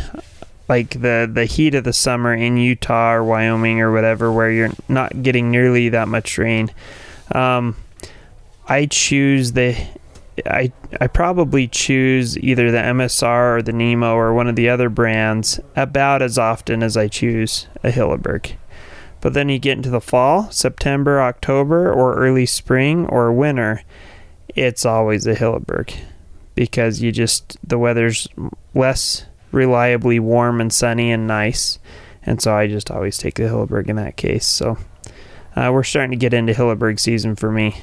like 0.68 1.02
the 1.02 1.30
the 1.32 1.46
heat 1.46 1.76
of 1.76 1.84
the 1.84 1.94
summer 1.94 2.34
in 2.34 2.58
Utah 2.58 3.14
or 3.14 3.24
Wyoming 3.24 3.82
or 3.82 3.92
whatever, 3.92 4.32
where 4.32 4.52
you're 4.52 4.72
not 4.88 5.24
getting 5.24 5.52
nearly 5.52 5.90
that 5.90 6.08
much 6.08 6.38
rain, 6.38 6.72
um, 7.34 7.76
I 8.68 8.86
choose 8.86 9.54
the 9.54 9.76
I 10.46 10.72
I 11.00 11.08
probably 11.08 11.68
choose 11.68 12.38
either 12.38 12.72
the 12.72 12.78
MSR 12.78 13.58
or 13.58 13.62
the 13.62 13.74
Nemo 13.74 14.16
or 14.16 14.34
one 14.34 14.48
of 14.48 14.56
the 14.56 14.70
other 14.70 14.90
brands 14.90 15.60
about 15.76 16.22
as 16.22 16.38
often 16.38 16.84
as 16.84 16.96
I 16.98 17.08
choose 17.08 17.68
a 17.84 17.92
Hilleberg. 17.92 18.54
But 19.22 19.34
then 19.34 19.50
you 19.50 19.60
get 19.60 19.76
into 19.76 19.90
the 19.90 20.00
fall, 20.00 20.50
September, 20.50 21.22
October, 21.22 21.92
or 21.92 22.16
early 22.16 22.46
spring 22.46 23.06
or 23.08 23.34
winter, 23.34 23.84
it's 24.56 24.86
always 24.86 25.28
a 25.28 25.36
Hilleberg 25.36 25.94
because 26.60 27.02
you 27.02 27.10
just 27.10 27.58
the 27.66 27.78
weather's 27.78 28.28
less 28.76 29.26
reliably 29.54 30.20
warm 30.20 30.60
and 30.60 30.74
sunny 30.74 31.10
and 31.10 31.26
nice, 31.26 31.80
and 32.26 32.42
so 32.42 32.54
I 32.54 32.68
just 32.68 32.92
always 32.92 33.18
take 33.18 33.36
the 33.36 33.44
Hilleberg 33.44 33.88
in 33.88 33.96
that 33.96 34.18
case. 34.18 34.46
So 34.46 34.78
uh, 35.56 35.70
we're 35.72 35.84
starting 35.86 36.12
to 36.12 36.18
get 36.18 36.34
into 36.34 36.52
Hilleberg 36.52 37.00
season 37.00 37.38
for 37.38 37.50
me. 37.50 37.78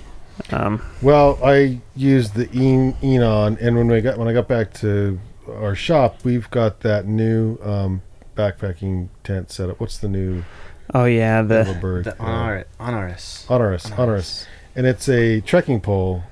Um, 0.52 0.82
Well, 1.00 1.38
I 1.42 1.80
used 1.94 2.34
the 2.34 2.50
En- 2.52 2.92
Enan, 3.02 3.58
and 3.62 3.76
when 3.78 3.86
we 3.88 4.02
got 4.02 4.18
when 4.18 4.28
I 4.28 4.34
got 4.34 4.46
back 4.46 4.74
to 4.74 5.18
our 5.48 5.74
shop, 5.74 6.22
we've 6.22 6.50
got 6.50 6.80
that 6.80 7.06
new 7.06 7.56
um, 7.62 8.02
backpacking 8.36 9.08
tent 9.24 9.50
setup. 9.50 9.80
What's 9.80 9.96
the 9.96 10.08
new 10.08 10.44
oh 10.92 11.06
yeah, 11.06 11.40
the 11.40 11.64
Hilleberg? 11.64 12.04
The 12.04 12.22
uh, 12.22 12.26
honor, 12.26 12.64
Anaris. 12.78 13.46
Anaris, 13.46 13.90
Anaris, 13.92 14.44
and 14.74 14.86
it's 14.86 15.08
a 15.08 15.40
trekking 15.40 15.80
pole 15.80 16.24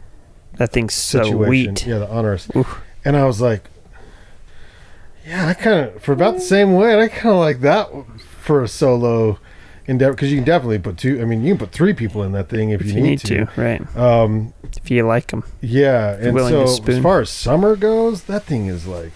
that 0.56 0.73
thing's 0.73 0.94
so 0.94 1.23
situation. 1.23 1.49
wheat. 1.49 1.87
Yeah, 1.87 1.99
the 1.99 2.06
Anaris. 2.06 2.54
Oof. 2.56 2.80
And 3.04 3.16
I 3.16 3.25
was 3.25 3.40
like, 3.40 3.64
yeah, 5.26 5.46
I 5.49 5.54
kind 5.54 5.80
of 5.87 6.02
for 6.02 6.12
about 6.12 6.34
the 6.34 6.40
same 6.40 6.75
weight. 6.75 6.99
I 7.02 7.08
kind 7.08 7.34
of 7.34 7.40
like 7.40 7.61
that 7.61 7.88
for 8.18 8.62
a 8.62 8.68
solo 8.68 9.38
endeavor 9.87 10.12
because 10.14 10.30
you 10.30 10.38
can 10.38 10.44
definitely 10.44 10.78
put 10.78 10.96
two. 10.99 11.20
I 11.20 11.25
mean, 11.25 11.42
you 11.42 11.52
can 11.54 11.58
put 11.66 11.73
three 11.73 11.92
people 11.94 12.23
in 12.23 12.32
that 12.32 12.49
thing 12.49 12.70
if, 12.70 12.80
If 12.82 12.88
you 12.92 13.00
need 13.00 13.20
to, 13.20 13.46
right? 13.56 13.96
Um, 13.96 14.52
If 14.76 14.90
you 14.90 15.06
like 15.06 15.28
them, 15.28 15.44
yeah, 15.61 16.14
and 16.14 16.34
willing 16.34 16.52
so 16.66 16.82
to 16.84 16.92
as 16.92 16.99
far 17.02 17.20
as 17.20 17.30
summer 17.30 17.75
goes, 17.76 18.25
that 18.25 18.44
thing 18.44 18.66
is 18.66 18.87
like 18.87 19.12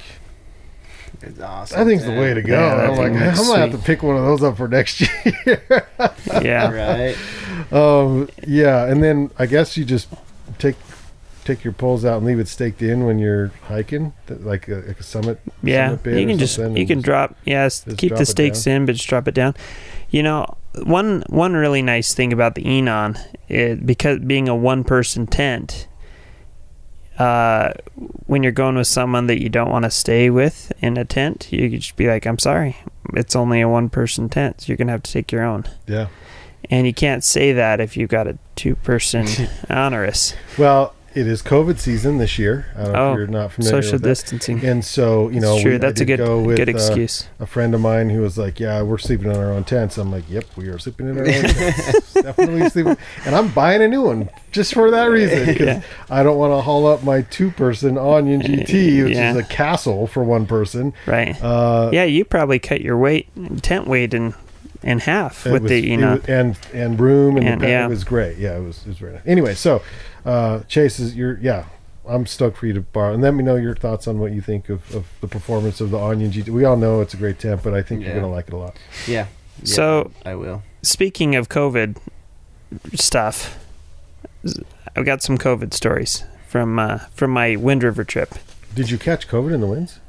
It's 1.23 1.41
awesome. 1.41 1.79
that 1.79 1.85
thing's 1.87 2.05
the 2.05 2.13
way 2.13 2.33
to 2.35 2.43
go. 2.43 2.55
Yeah, 2.59 2.91
I'm 2.91 2.97
like, 2.97 3.13
I'm 3.13 3.27
looks 3.37 3.47
gonna 3.49 3.61
have 3.61 3.73
to 3.73 3.79
pick 3.79 4.03
one 4.03 4.17
of 4.17 4.25
those 4.25 4.43
up 4.43 4.57
for 4.57 4.69
next 4.69 5.01
year. 5.47 5.87
yeah. 6.43 6.71
Right. 6.71 7.73
um, 7.73 8.29
yeah, 8.47 8.87
and 8.87 9.03
then 9.03 9.31
I 9.39 9.47
guess 9.47 9.77
you 9.77 9.85
just 9.85 10.09
take 10.59 10.77
take 11.49 11.65
your 11.65 11.73
poles 11.73 12.05
out 12.05 12.19
and 12.19 12.27
leave 12.27 12.39
it 12.39 12.47
staked 12.47 12.83
in 12.83 13.05
when 13.07 13.19
you're 13.19 13.49
hiking, 13.63 14.13
like 14.29 14.69
a, 14.69 14.77
like 14.87 15.01
a 15.01 15.03
summit. 15.03 15.41
Yeah, 15.63 15.97
summit 15.97 16.21
you 16.21 16.27
can 16.27 16.39
just 16.39 16.59
you 16.59 16.87
can 16.87 17.01
drop 17.01 17.37
yes, 17.45 17.85
just 17.85 17.99
keep 17.99 18.15
the 18.15 18.27
stakes 18.27 18.67
in, 18.67 18.87
but 18.87 18.93
just 18.93 19.09
drop 19.09 19.27
it 19.27 19.35
down. 19.35 19.55
You 20.11 20.23
know, 20.23 20.57
one 20.85 21.25
one 21.29 21.55
really 21.55 21.83
nice 21.83 22.15
thing 22.15 22.33
about 22.33 22.55
the 22.55 22.65
Enan 22.65 23.19
is 23.49 23.81
because 23.81 24.21
being 24.21 24.49
a 24.49 24.57
one 24.57 24.85
person 24.85 25.27
tent. 25.27 25.89
Uh, 27.19 27.73
when 28.27 28.45
you're 28.45 28.53
going 28.53 28.77
with 28.77 28.87
someone 28.87 29.27
that 29.27 29.43
you 29.43 29.49
don't 29.49 29.73
want 29.73 29.85
to 29.85 29.91
stay 29.91 30.31
with 30.31 30.73
in 30.79 30.97
a 30.97 31.05
tent, 31.05 31.49
you 31.51 31.69
could 31.69 31.81
just 31.81 31.97
be 31.97 32.07
like, 32.07 32.25
"I'm 32.29 32.39
sorry, 32.39 32.77
it's 33.15 33.35
only 33.35 33.61
a 33.61 33.69
one 33.69 33.89
person 33.89 34.29
tent, 34.29 34.61
so 34.61 34.67
you're 34.69 34.77
gonna 34.77 34.93
have 34.93 35.03
to 35.03 35.11
take 35.11 35.33
your 35.33 35.43
own." 35.43 35.65
Yeah. 35.89 36.07
And 36.71 36.87
you 36.87 36.95
can't 36.95 37.25
say 37.25 37.53
that 37.53 37.81
if 37.81 37.97
you've 37.97 38.11
got 38.11 38.29
a 38.29 38.39
two 38.55 38.77
person 38.77 39.25
Anaris 39.69 40.35
Well, 40.59 40.95
it 41.21 41.27
is 41.27 41.43
COVID 41.43 41.79
season 41.79 42.19
this 42.19 42.39
year. 42.39 42.67
I 42.77 42.83
don't 42.85 42.93
know 42.93 42.99
Oh, 42.99 43.13
if 43.13 43.17
you're 43.19 43.27
not 43.27 43.53
familiar 43.53 43.83
social 43.83 43.93
with 43.95 44.03
distancing. 44.05 44.65
And 44.65 44.85
so, 44.85 45.29
you 45.31 45.41
know, 45.41 45.55
It's 45.55 45.63
true. 45.63 45.73
we- 45.73 45.79
That's 45.79 46.01
a 46.01 46.05
good 46.05 46.19
go 46.19 46.41
with, 46.41 46.57
good 46.57 46.69
uh, 46.69 46.73
excuse. 46.73 47.27
a 47.41 47.47
friend 47.47 47.75
of 47.75 47.81
mine 47.81 48.11
who 48.11 48.21
was 48.21 48.39
like, 48.39 48.61
"Yeah, 48.61 48.83
we're 48.83 48.99
sleeping 48.99 49.31
in 49.31 49.37
our 49.37 49.53
own 49.53 49.65
tents." 49.65 49.99
I'm 49.99 50.11
like, 50.13 50.25
"Yep, 50.31 50.45
we 50.57 50.69
are 50.69 50.79
sleeping 50.79 51.09
in 51.09 51.19
our 51.19 51.25
own 51.27 51.33
tents. 51.33 52.15
Definitely 52.15 52.69
sleeping." 52.71 52.97
And 53.27 53.35
I'm 53.35 53.49
buying 53.49 53.83
a 53.83 53.89
new 53.89 54.03
one 54.03 54.29
just 54.53 54.75
for 54.75 54.91
that 54.91 55.07
reason 55.07 55.47
because 55.47 55.67
Yeah. 55.67 55.83
I 56.11 56.23
don't 56.23 56.39
want 56.39 56.53
to 56.53 56.61
haul 56.61 56.87
up 56.87 57.03
my 57.05 57.23
two-person 57.23 57.97
Anjan 57.97 58.43
GT, 58.67 59.05
which 59.05 59.15
Yeah. 59.17 59.33
is 59.33 59.37
a 59.37 59.43
castle 59.45 60.07
for 60.07 60.23
one 60.23 60.47
person. 60.47 60.93
right. 61.07 61.37
Uh, 61.43 61.91
Yeah, 61.93 62.05
you 62.05 62.25
probably 62.25 62.59
cut 62.59 62.81
your 62.81 62.97
weight 62.97 63.27
tent 63.63 63.87
weight 63.87 64.15
in 64.15 64.35
in 64.85 65.01
half 65.01 65.45
it 65.45 65.51
with 65.53 65.63
was- 65.65 65.71
the 65.71 65.81
you 65.81 65.97
know. 65.97 66.15
was- 66.15 66.25
and 66.29 66.57
and 66.73 67.01
room 67.01 67.37
and, 67.37 67.49
And, 67.49 67.61
the, 67.61 67.69
yeah. 67.69 67.85
it 67.87 67.89
was 67.89 68.05
great. 68.05 68.39
Yeah, 68.39 68.57
it 68.57 68.63
was 68.63 68.79
it 68.85 68.89
was 68.89 68.99
very 68.99 69.13
nice. 69.15 69.23
Anyway, 69.27 69.55
so 69.55 69.83
uh, 70.25 70.61
Chase 70.61 70.99
is 70.99 71.15
you're 71.17 71.39
yeah. 71.41 71.67
I'm 72.09 72.25
stoked 72.25 72.57
for 72.57 72.67
you 72.67 72.73
to 72.73 72.81
borrow, 72.81 73.13
and 73.13 73.23
let 73.23 73.35
me 73.35 73.45
know 73.45 73.57
your 73.57 73.75
thoughts 73.75 74.09
on 74.09 74.19
what 74.19 74.33
you 74.33 74.41
think 74.41 74.71
of, 74.71 74.95
of 74.95 75.07
the 75.21 75.29
performance 75.29 75.79
of 75.83 75.91
the 75.91 75.99
Anjan 75.99 76.33
GT. 76.33 76.49
We 76.49 76.65
all 76.65 76.77
know 76.79 77.03
it's 77.03 77.13
a 77.13 77.19
great 77.19 77.39
tent, 77.39 77.63
but 77.63 77.75
I 77.75 77.83
think 77.83 78.03
you're 78.03 78.15
gonna 78.15 78.31
like 78.31 78.49
it 78.49 78.55
a 78.55 78.57
lot. 78.57 78.77
Yeah. 79.07 79.27
yeah. 79.59 79.65
So- 79.65 80.11
I 80.25 80.35
will. 80.35 80.63
Speaking 80.81 81.35
of 81.37 81.51
COVID 81.51 81.99
stuff, 82.95 83.59
I've 84.97 85.05
got 85.05 85.23
some 85.23 85.37
COVID 85.37 85.75
stories 85.75 86.25
from 86.47 86.79
uh, 86.79 86.99
from 87.15 87.31
my 87.31 87.57
Wind 87.57 87.83
River 87.83 88.05
trip. 88.05 88.35
Did 88.75 88.89
you 88.91 88.97
catch 88.97 89.29
COVID 89.29 89.53
in 89.53 89.61
the 89.61 89.67
winds? 89.67 90.01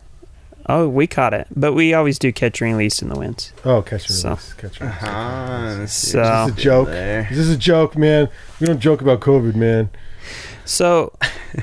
Oh, 0.72 0.88
we 0.88 1.08
caught 1.08 1.34
it, 1.34 1.48
but 1.56 1.74
we 1.74 1.94
always 1.96 2.20
do 2.20 2.32
catch 2.32 2.62
and 2.62 2.72
release 2.72 3.02
in 3.02 3.10
the 3.10 3.18
winds. 3.20 3.52
Oh, 3.66 3.82
catch 3.82 4.08
and 4.08 4.16
So- 4.18 4.30
release, 4.30 4.54
catch 4.54 4.80
and 4.82 4.90
release. 4.90 5.04
Uh-huh. 5.04 5.88
So- 5.88 6.46
This 6.46 6.54
is 6.54 6.60
a 6.60 6.62
joke. 6.62 6.88
There. 6.90 7.28
This 7.30 7.40
is 7.40 7.50
a 7.50 7.58
joke, 7.58 7.98
man. 7.98 8.30
We 8.60 8.68
don't 8.68 8.80
joke 8.80 9.02
about 9.02 9.20
COVID, 9.20 9.56
man. 9.56 9.90
So, 10.66 11.12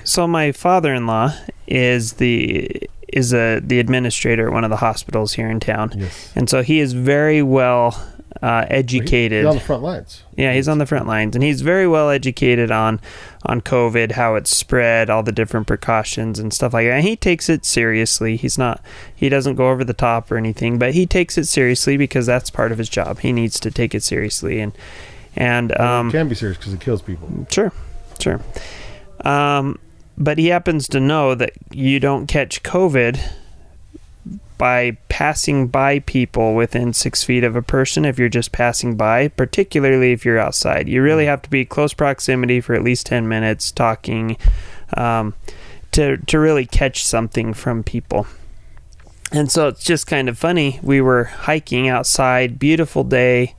so 0.04 0.26
my 0.26 0.50
father-in-law 0.52 1.34
is 1.68 2.14
the 2.14 2.68
is 3.12 3.32
a 3.32 3.60
the 3.60 3.78
administrator 3.78 4.48
at 4.48 4.52
one 4.52 4.64
of 4.64 4.70
the 4.70 4.76
hospitals 4.78 5.34
here 5.34 5.48
in 5.48 5.60
town, 5.60 5.92
Yes. 5.96 6.32
and 6.34 6.50
so 6.50 6.62
he 6.64 6.80
is 6.80 6.92
very 6.92 7.40
well 7.40 8.04
uh, 8.42 8.66
educated. 8.68 9.44
He's 9.44 9.48
on 9.48 9.56
the 9.56 9.60
front 9.60 9.82
lines. 9.82 10.22
Yeah, 10.36 10.52
he's 10.52 10.68
on 10.68 10.78
the 10.78 10.86
front 10.86 11.06
lines, 11.06 11.34
and 11.34 11.42
he's 11.42 11.60
very 11.60 11.86
well 11.86 12.10
educated 12.10 12.70
on 12.70 13.00
on 13.44 13.60
COVID, 13.60 14.12
how 14.12 14.34
it's 14.34 14.54
spread, 14.54 15.08
all 15.08 15.22
the 15.22 15.32
different 15.32 15.66
precautions 15.66 16.38
and 16.38 16.52
stuff 16.52 16.74
like 16.74 16.86
that. 16.86 16.94
And 16.94 17.04
he 17.04 17.16
takes 17.16 17.48
it 17.48 17.64
seriously. 17.64 18.36
He's 18.36 18.58
not 18.58 18.82
he 19.14 19.28
doesn't 19.28 19.56
go 19.56 19.70
over 19.70 19.84
the 19.84 19.94
top 19.94 20.30
or 20.30 20.36
anything, 20.36 20.78
but 20.78 20.94
he 20.94 21.06
takes 21.06 21.38
it 21.38 21.46
seriously 21.46 21.96
because 21.96 22.26
that's 22.26 22.50
part 22.50 22.72
of 22.72 22.78
his 22.78 22.88
job. 22.88 23.20
He 23.20 23.32
needs 23.32 23.58
to 23.60 23.70
take 23.70 23.94
it 23.94 24.02
seriously, 24.02 24.60
and 24.60 24.72
and 25.36 25.70
it 25.70 25.80
um, 25.80 26.10
can 26.10 26.28
be 26.28 26.34
serious 26.34 26.58
because 26.58 26.72
it 26.72 26.80
kills 26.80 27.02
people. 27.02 27.46
Sure, 27.50 27.72
sure. 28.18 28.40
Um, 29.24 29.78
but 30.18 30.38
he 30.38 30.48
happens 30.48 30.88
to 30.88 31.00
know 31.00 31.34
that 31.34 31.52
you 31.70 32.00
don't 32.00 32.26
catch 32.26 32.62
COVID 32.62 33.20
by 34.58 34.96
passing 35.08 35.68
by 35.68 35.98
people 36.00 36.54
within 36.54 36.92
six 36.92 37.22
feet 37.22 37.44
of 37.44 37.56
a 37.56 37.62
person 37.62 38.04
if 38.04 38.18
you're 38.18 38.28
just 38.28 38.52
passing 38.52 38.96
by, 38.96 39.28
particularly 39.28 40.12
if 40.12 40.24
you're 40.24 40.38
outside. 40.38 40.88
You 40.88 41.02
really 41.02 41.26
have 41.26 41.42
to 41.42 41.50
be 41.50 41.64
close 41.64 41.92
proximity 41.92 42.60
for 42.60 42.74
at 42.74 42.82
least 42.82 43.06
10 43.06 43.28
minutes 43.28 43.70
talking 43.70 44.36
um, 44.96 45.34
to, 45.92 46.16
to 46.18 46.38
really 46.38 46.66
catch 46.66 47.04
something 47.04 47.54
from 47.54 47.82
people. 47.82 48.26
And 49.32 49.50
so 49.50 49.68
it's 49.68 49.82
just 49.82 50.06
kind 50.06 50.28
of 50.28 50.38
funny. 50.38 50.78
We 50.82 51.00
were 51.00 51.24
hiking 51.24 51.88
outside, 51.88 52.58
beautiful 52.58 53.02
day, 53.02 53.56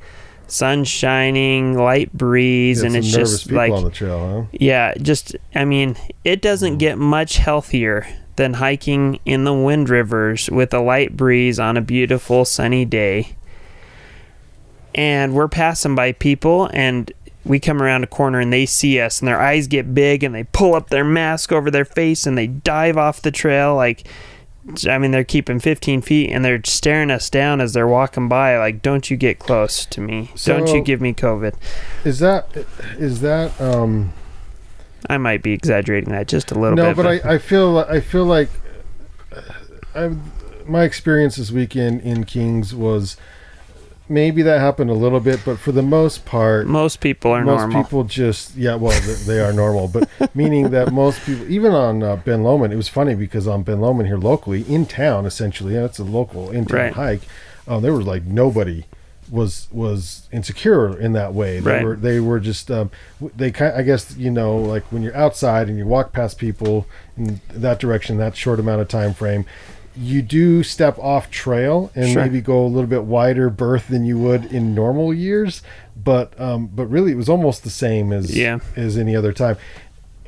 sun 0.48 0.86
shining, 0.86 1.78
light 1.78 2.14
breeze, 2.14 2.80
Yeah, 2.82 2.88
and 2.88 2.96
it's 2.96 3.12
just 3.12 3.52
like 3.52 3.72
on 3.74 3.84
the 3.84 3.92
trail, 3.92 4.48
huh? 4.50 4.58
yeah, 4.60 4.94
just 4.96 5.36
I 5.54 5.66
mean, 5.66 5.98
it 6.24 6.42
doesn't 6.42 6.78
get 6.78 6.98
much 6.98 7.36
healthier 7.38 8.08
than 8.38 8.54
hiking 8.56 9.20
in 9.26 9.44
the 9.44 9.54
wind 9.54 9.90
rivers 9.90 10.50
with 10.50 10.74
a 10.74 10.80
light 10.80 11.18
breeze 11.18 11.60
on 11.60 11.76
a 11.76 11.82
beautiful 11.82 12.46
sunny 12.46 12.86
day. 12.86 13.36
And 14.96 15.34
we're 15.34 15.48
passing 15.48 15.94
by 15.96 16.14
people 16.14 16.70
and 16.74 17.12
we 17.44 17.60
come 17.60 17.82
around 17.82 18.04
a 18.04 18.08
corner 18.08 18.40
and 18.40 18.52
they 18.52 18.66
see 18.66 19.00
us 19.00 19.20
and 19.20 19.28
their 19.28 19.40
eyes 19.40 19.68
get 19.68 19.94
big 19.94 20.24
and 20.24 20.34
they 20.36 20.44
pull 20.46 20.76
up 20.76 20.90
their 20.90 21.04
mask 21.04 21.52
over 21.52 21.72
their 21.72 21.86
face 21.86 22.26
and 22.26 22.38
they 22.38 22.48
dive 22.48 22.98
off 22.98 23.22
the 23.22 23.32
trail 23.32 23.76
like 23.76 24.08
I 24.88 24.98
mean 24.98 25.12
they're 25.12 25.24
keeping 25.24 25.60
15 25.62 26.02
feet 26.02 26.30
and 26.30 26.44
they're 26.44 26.62
staring 26.66 27.10
us 27.10 27.30
down 27.30 27.62
as 27.62 27.72
they're 27.72 27.88
walking 27.88 28.28
by 28.28 28.58
like 28.58 28.82
don't 28.82 29.10
you 29.10 29.16
get 29.16 29.40
close 29.40 29.86
to 29.86 30.02
me 30.02 30.32
don't 30.58 30.68
you 30.76 30.82
give 30.82 31.00
me 31.00 31.14
covid 31.14 31.56
Is 32.04 32.20
that 32.20 32.50
is 32.98 33.22
that 33.22 33.60
um 33.62 34.12
I 35.10 35.18
might 35.18 35.42
be 35.44 35.54
exaggerating 35.54 36.12
that 36.12 36.28
just 36.28 36.52
a 36.52 36.56
little 36.56 36.76
no, 36.76 36.94
bit. 36.94 36.98
No, 36.98 37.04
but 37.04 37.26
I, 37.26 37.34
I 37.36 37.38
feel 37.38 37.80
I 37.80 38.00
feel 38.00 38.26
like 38.26 38.50
I 39.96 40.16
my 40.66 40.84
experience 40.84 41.38
this 41.38 41.52
weekend 41.52 42.02
in 42.02 42.26
Kings 42.26 42.76
was 42.76 43.18
maybe 44.10 44.42
that 44.42 44.60
happened 44.60 44.90
a 44.90 44.94
little 44.94 45.20
bit, 45.20 45.40
but 45.46 45.60
for 45.60 45.72
the 45.72 45.82
most 45.82 46.26
part, 46.26 46.68
most 46.68 47.00
people 47.00 47.32
are 47.32 47.44
normal. 47.44 47.56
most 47.56 47.62
normal. 47.74 47.84
people 47.84 48.04
just 48.04 48.56
yeah, 48.56 48.76
well 48.76 49.00
th- 49.00 49.20
they 49.20 49.40
are 49.40 49.54
normal, 49.54 49.88
but 49.88 50.10
meaning 50.36 50.72
that 50.72 50.92
most 50.92 51.22
people, 51.26 51.50
even 51.50 51.72
on 51.74 52.04
uh, 52.04 52.16
Ben 52.18 52.44
Lomond, 52.44 52.74
it 52.74 52.78
was 52.78 52.90
funny 52.90 53.16
because 53.16 53.48
on 53.48 53.64
Ben 53.64 53.80
Lomond 53.80 54.08
here 54.08 54.18
locally 54.18 54.62
in 54.64 54.86
town, 54.86 55.26
essentially, 55.26 55.76
and 55.76 55.86
it's 55.86 56.00
a 56.00 56.04
local 56.04 56.50
in 56.52 56.66
town 56.66 56.78
Right. 56.78 56.94
hike. 56.94 57.22
Um, 57.68 57.82
there 57.82 57.94
was 57.94 58.06
like 58.06 58.24
nobody 58.24 58.86
was 59.30 59.68
was 59.72 60.28
insecure 60.32 60.98
in 61.00 61.14
that 61.14 61.34
way. 61.34 61.60
They 61.60 61.72
Right. 61.72 61.84
were 61.84 61.96
they 61.96 62.20
were 62.20 62.40
just 62.40 62.70
um, 62.72 62.92
they 63.36 63.52
kind 63.52 63.76
I 63.76 63.82
guess 63.82 64.16
you 64.18 64.32
know 64.32 64.58
like 64.58 64.84
when 64.92 65.02
you're 65.02 65.16
outside 65.16 65.68
and 65.70 65.78
you 65.78 65.86
walk 65.86 66.14
past 66.14 66.38
people 66.38 66.88
in 67.18 67.42
that 67.52 67.80
direction 67.80 68.18
that 68.18 68.36
short 68.36 68.60
amount 68.60 68.82
of 68.82 68.88
time 68.88 69.14
frame. 69.14 69.46
You 70.00 70.22
do 70.22 70.62
step 70.62 71.00
off 71.00 71.32
trail 71.32 71.90
and 71.96 72.10
Sure. 72.10 72.22
maybe 72.22 72.40
go 72.40 72.64
a 72.64 72.68
little 72.68 72.90
bit 72.90 73.06
wider 73.06 73.50
berth 73.50 73.88
than 73.88 74.06
you 74.06 74.20
would 74.20 74.46
in 74.54 74.76
normal 74.76 75.12
years, 75.12 75.64
but 75.96 76.40
um, 76.40 76.68
but 76.68 76.86
really 76.86 77.12
it 77.14 77.18
was 77.18 77.28
almost 77.28 77.64
the 77.64 77.72
same 77.72 78.14
as 78.14 78.38
Yeah. 78.38 78.60
as 78.76 78.96
any 78.98 79.16
other 79.16 79.34
time. 79.34 79.58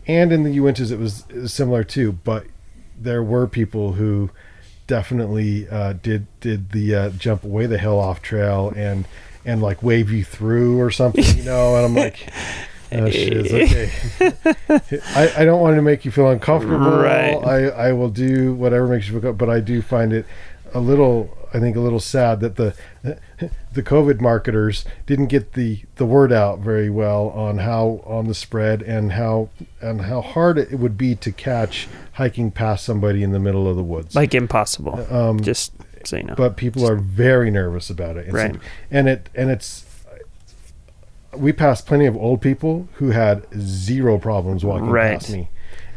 And 0.07 0.31
in 0.31 0.41
the 0.41 0.57
Uintas 0.57 0.91
it 0.91 0.97
was, 0.97 1.23
it 1.29 1.35
was 1.41 1.53
similar 1.53 1.83
too, 1.83 2.13
but 2.23 2.45
there 2.99 3.21
were 3.21 3.45
people 3.45 3.93
who 3.93 4.31
definitely 4.89 5.69
uh, 5.69 5.93
did 5.93 6.27
did 6.41 6.71
the 6.71 6.95
uh, 6.95 7.09
jump 7.11 7.43
way 7.45 7.67
the 7.67 7.77
hill 7.77 7.97
off 7.97 8.21
trail 8.21 8.73
and 8.75 9.05
and 9.45 9.61
like 9.61 9.81
wave 9.81 10.11
you 10.11 10.25
through 10.25 10.81
or 10.81 10.91
something, 10.91 11.23
you 11.37 11.43
know. 11.43 11.75
And 11.75 11.85
I'm 11.85 11.95
like, 11.95 12.27
oh, 12.91 13.05
okay. 13.05 13.91
I, 15.15 15.33
I 15.37 15.45
don't 15.45 15.61
want 15.61 15.75
to 15.77 15.81
make 15.81 16.03
you 16.03 16.11
feel 16.11 16.27
uncomfortable. 16.29 16.97
Right. 16.97 17.35
I, 17.35 17.67
I 17.67 17.93
will 17.93 18.09
do 18.09 18.53
whatever 18.53 18.87
makes 18.87 19.07
you 19.07 19.13
feel 19.13 19.21
good, 19.21 19.37
but 19.37 19.49
I 19.49 19.59
do 19.61 19.81
find 19.81 20.11
it 20.11 20.25
a 20.73 20.79
little, 20.79 21.37
I 21.53 21.59
think, 21.59 21.75
a 21.75 21.79
little 21.79 21.99
sad 21.99 22.39
that 22.41 22.55
the 22.57 22.75
the 23.73 23.81
COVID 23.83 24.21
marketers 24.21 24.85
didn't 25.05 25.27
get 25.27 25.53
the 25.53 25.81
the 25.95 26.05
word 26.05 26.31
out 26.31 26.59
very 26.59 26.89
well 26.89 27.29
on 27.29 27.59
how 27.59 28.01
on 28.05 28.27
the 28.27 28.33
spread 28.35 28.81
and 28.81 29.13
how 29.13 29.49
and 29.81 30.01
how 30.01 30.21
hard 30.21 30.57
it 30.57 30.73
would 30.79 30.97
be 30.97 31.15
to 31.15 31.31
catch 31.31 31.87
hiking 32.13 32.51
past 32.51 32.85
somebody 32.85 33.23
in 33.23 33.31
the 33.31 33.39
middle 33.39 33.67
of 33.67 33.75
the 33.75 33.83
woods. 33.83 34.15
Like 34.15 34.35
impossible. 34.35 35.05
um, 35.13 35.39
Just 35.41 35.73
so 36.03 36.17
you 36.17 36.23
know. 36.23 36.35
but 36.35 36.55
people 36.55 36.87
are 36.87 36.95
very 36.95 37.49
nervous 37.51 37.89
about 37.89 38.15
it. 38.17 38.25
And 38.27 38.31
so- 38.33 38.37
Right. 38.37 38.55
and 38.91 39.07
it 39.09 39.29
and 39.35 39.49
it's 39.49 39.85
we 41.35 41.51
passed 41.51 41.85
plenty 41.85 42.05
of 42.05 42.15
old 42.17 42.41
people 42.41 42.87
who 42.93 43.11
had 43.11 43.45
zero 43.59 44.17
problems 44.17 44.65
walking 44.65 44.89
Right. 44.89 45.11
past 45.19 45.29
me, 45.31 45.49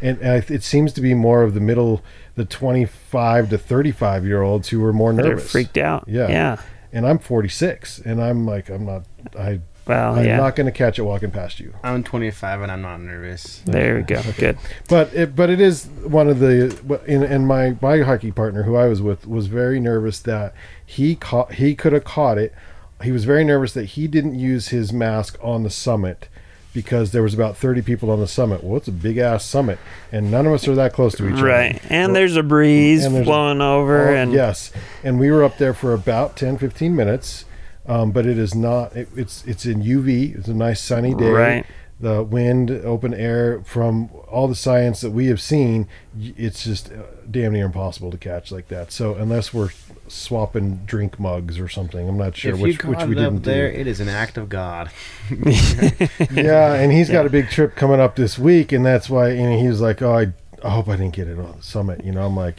and, 0.03 0.19
and 0.21 0.45
it 0.51 0.63
seems 0.63 0.93
to 0.93 1.01
be 1.01 1.15
more 1.15 1.43
of 1.43 1.55
the 1.55 1.61
middle, 1.61 2.03
the 2.35 2.45
twenty-five 2.45 3.51
to 3.51 3.59
thirty-five 3.59 4.25
year 4.27 4.43
olds 4.43 4.69
who 4.69 4.81
were 4.81 4.93
more 4.93 5.12
nervous. 5.12 5.43
They're 5.43 5.49
freaked 5.49 5.79
out. 5.79 6.05
Yeah. 6.07 6.29
Yeah. 6.29 6.57
And 6.93 7.07
I'm 7.07 7.19
forty-six, 7.19 7.99
and 7.99 8.23
I'm 8.23 8.45
like, 8.47 8.69
I'm 8.69 8.85
not, 8.85 9.05
I, 9.39 9.61
Well, 9.87 10.15
I'm 10.17 10.25
yeah. 10.27 10.37
not 10.37 10.57
going 10.57 10.67
to 10.67 10.73
catch 10.73 10.99
it 10.99 11.03
walking 11.03 11.31
past 11.31 11.59
you. 11.59 11.75
I'm 11.83 12.05
25 12.05 12.61
and 12.62 12.71
I'm 12.71 12.83
not 12.83 12.99
nervous. 13.01 13.62
there 13.65 13.97
we 13.97 14.03
go. 14.03 14.23
Good. 14.39 14.59
But 14.89 15.12
it, 15.15 15.35
but 15.35 15.49
it 15.51 15.61
is 15.61 15.87
one 16.05 16.29
of 16.29 16.39
the 16.39 17.01
and, 17.09 17.25
and 17.25 17.49
my 17.49 17.77
my 17.81 18.01
hockey 18.01 18.31
partner 18.31 18.62
who 18.65 18.77
I 18.77 18.87
was 18.87 19.01
with 19.03 19.27
was 19.27 19.47
very 19.47 19.81
nervous 19.81 20.21
that 20.21 20.55
he 20.85 21.17
caught 21.17 21.55
he 21.55 21.75
could 21.75 21.93
have 21.95 22.05
caught 22.05 22.37
it. 22.39 22.55
He 23.03 23.11
was 23.11 23.25
very 23.25 23.43
nervous 23.43 23.73
that 23.73 23.87
he 23.87 24.07
didn't 24.07 24.39
use 24.39 24.69
his 24.69 24.93
mask 24.93 25.37
on 25.43 25.65
the 25.65 25.71
summit 25.71 26.29
because 26.75 27.12
there 27.12 27.23
was 27.23 27.35
about 27.35 27.57
30 27.57 27.83
people 27.83 28.11
on 28.11 28.21
the 28.21 28.26
summit. 28.26 28.62
Well, 28.64 28.76
it's 28.79 28.88
a 28.88 28.93
big 28.93 29.19
ass 29.19 29.45
summit 29.45 29.79
and 30.11 30.31
none 30.31 30.47
of 30.47 30.52
us 30.52 30.67
are 30.69 30.75
that 30.75 30.93
close 30.93 31.14
to 31.17 31.26
each 31.29 31.35
other. 31.35 31.45
Right. 31.45 31.81
And 31.91 32.12
Well, 32.12 32.21
there's 32.21 32.37
a 32.37 32.43
breeze 32.43 33.02
there's 33.02 33.14
a- 33.23 33.25
blowing 33.25 33.61
over 33.61 34.09
Oh, 34.09 34.14
and 34.14 34.33
yes, 34.33 34.73
and 35.05 35.19
we 35.21 35.31
were 35.31 35.45
up 35.45 35.59
there 35.59 35.75
for 35.75 35.93
about 35.93 36.37
10, 36.37 36.59
15 36.59 36.95
minutes. 36.97 37.45
Um, 37.85 38.12
but 38.12 38.26
it 38.26 38.38
is 38.38 38.55
not. 38.55 38.95
It, 38.95 39.09
it's 39.17 39.45
it's 39.45 39.67
in 39.67 39.83
UV. 39.83 40.38
It's 40.38 40.47
a 40.47 40.55
nice 40.55 40.81
sunny 40.81 41.14
day. 41.17 41.31
Right. 41.31 41.67
The 42.03 42.23
wind, 42.25 42.71
open 42.71 43.15
air. 43.15 43.63
From 43.65 44.11
all 44.29 44.49
the 44.49 44.57
science 44.57 45.01
that 45.03 45.13
we 45.13 45.27
have 45.29 45.41
seen, 45.41 45.87
it's 46.19 46.65
just 46.65 46.91
uh, 46.93 47.03
damn 47.31 47.53
near 47.53 47.65
impossible 47.67 48.11
to 48.11 48.19
catch 48.19 48.51
like 48.51 48.67
that. 48.69 48.91
So 48.91 49.15
unless 49.15 49.55
we're 49.55 49.71
swapping 50.09 50.79
drink 50.85 51.21
mugs 51.21 51.61
or 51.61 51.69
something, 51.69 52.09
I'm 52.09 52.19
not 52.19 52.37
sure 52.37 52.55
if 52.55 52.61
which 52.61 52.83
you 52.83 52.91
which 52.91 52.99
caught 52.99 53.09
we 53.09 53.15
it 53.15 53.19
up 53.21 53.31
didn't 53.33 53.45
there, 53.45 53.71
do. 53.71 53.79
it 53.79 53.87
is 53.87 54.01
an 54.01 54.09
act 54.09 54.37
of 54.37 54.49
God. 54.49 54.91
yeah, 55.31 56.75
and 56.75 56.91
he's 56.93 57.09
got 57.09 57.25
a 57.25 57.31
big 57.31 57.49
trip 57.51 57.77
coming 57.77 58.01
up 58.01 58.17
this 58.17 58.37
week, 58.39 58.73
and 58.73 58.85
that's 58.85 59.09
why. 59.09 59.29
And 59.31 59.61
he 59.61 59.69
was 59.69 59.81
like, 59.81 60.03
"Oh, 60.03 60.13
I, 60.19 60.33
I 60.65 60.71
hope 60.71 60.89
I 60.89 60.97
didn't 60.97 61.15
get 61.15 61.29
it 61.29 61.39
on 61.39 61.55
the 61.57 61.63
summit." 61.63 62.05
You 62.05 62.11
know, 62.13 62.27
I'm 62.27 62.37
like, 62.37 62.57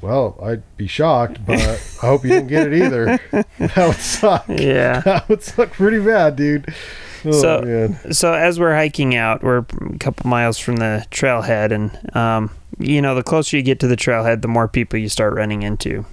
"Well, 0.00 0.38
I'd 0.42 0.62
be 0.76 0.86
shocked, 0.86 1.44
but 1.44 1.58
I 1.60 1.76
hope 2.00 2.22
you 2.22 2.30
didn't 2.30 2.48
get 2.48 2.72
it 2.72 2.80
either. 2.80 3.20
that 3.58 3.76
would 3.76 3.96
suck. 3.96 4.44
yeah. 4.48 5.00
That 5.04 5.28
would 5.28 5.42
suck 5.42 5.72
pretty 5.72 5.98
bad, 5.98 6.36
dude." 6.36 6.72
Oh, 7.24 7.30
So- 7.32 7.62
man. 7.62 8.12
so 8.12 8.32
as 8.34 8.58
we're 8.58 8.74
hiking 8.74 9.14
out, 9.14 9.42
we're 9.42 9.58
a 9.58 9.98
couple 10.00 10.28
miles 10.28 10.58
from 10.58 10.76
the 10.76 11.04
trailhead, 11.10 11.70
and 11.72 12.16
um, 12.16 12.50
you 12.78 13.00
know, 13.02 13.14
the 13.14 13.22
closer 13.22 13.56
you 13.56 13.62
get 13.62 13.78
to 13.80 13.86
the 13.86 13.96
trailhead, 13.96 14.42
the 14.42 14.48
more 14.48 14.66
people 14.68 14.98
you 14.98 15.08
start 15.08 15.34
running 15.34 15.62
into. 15.62 16.04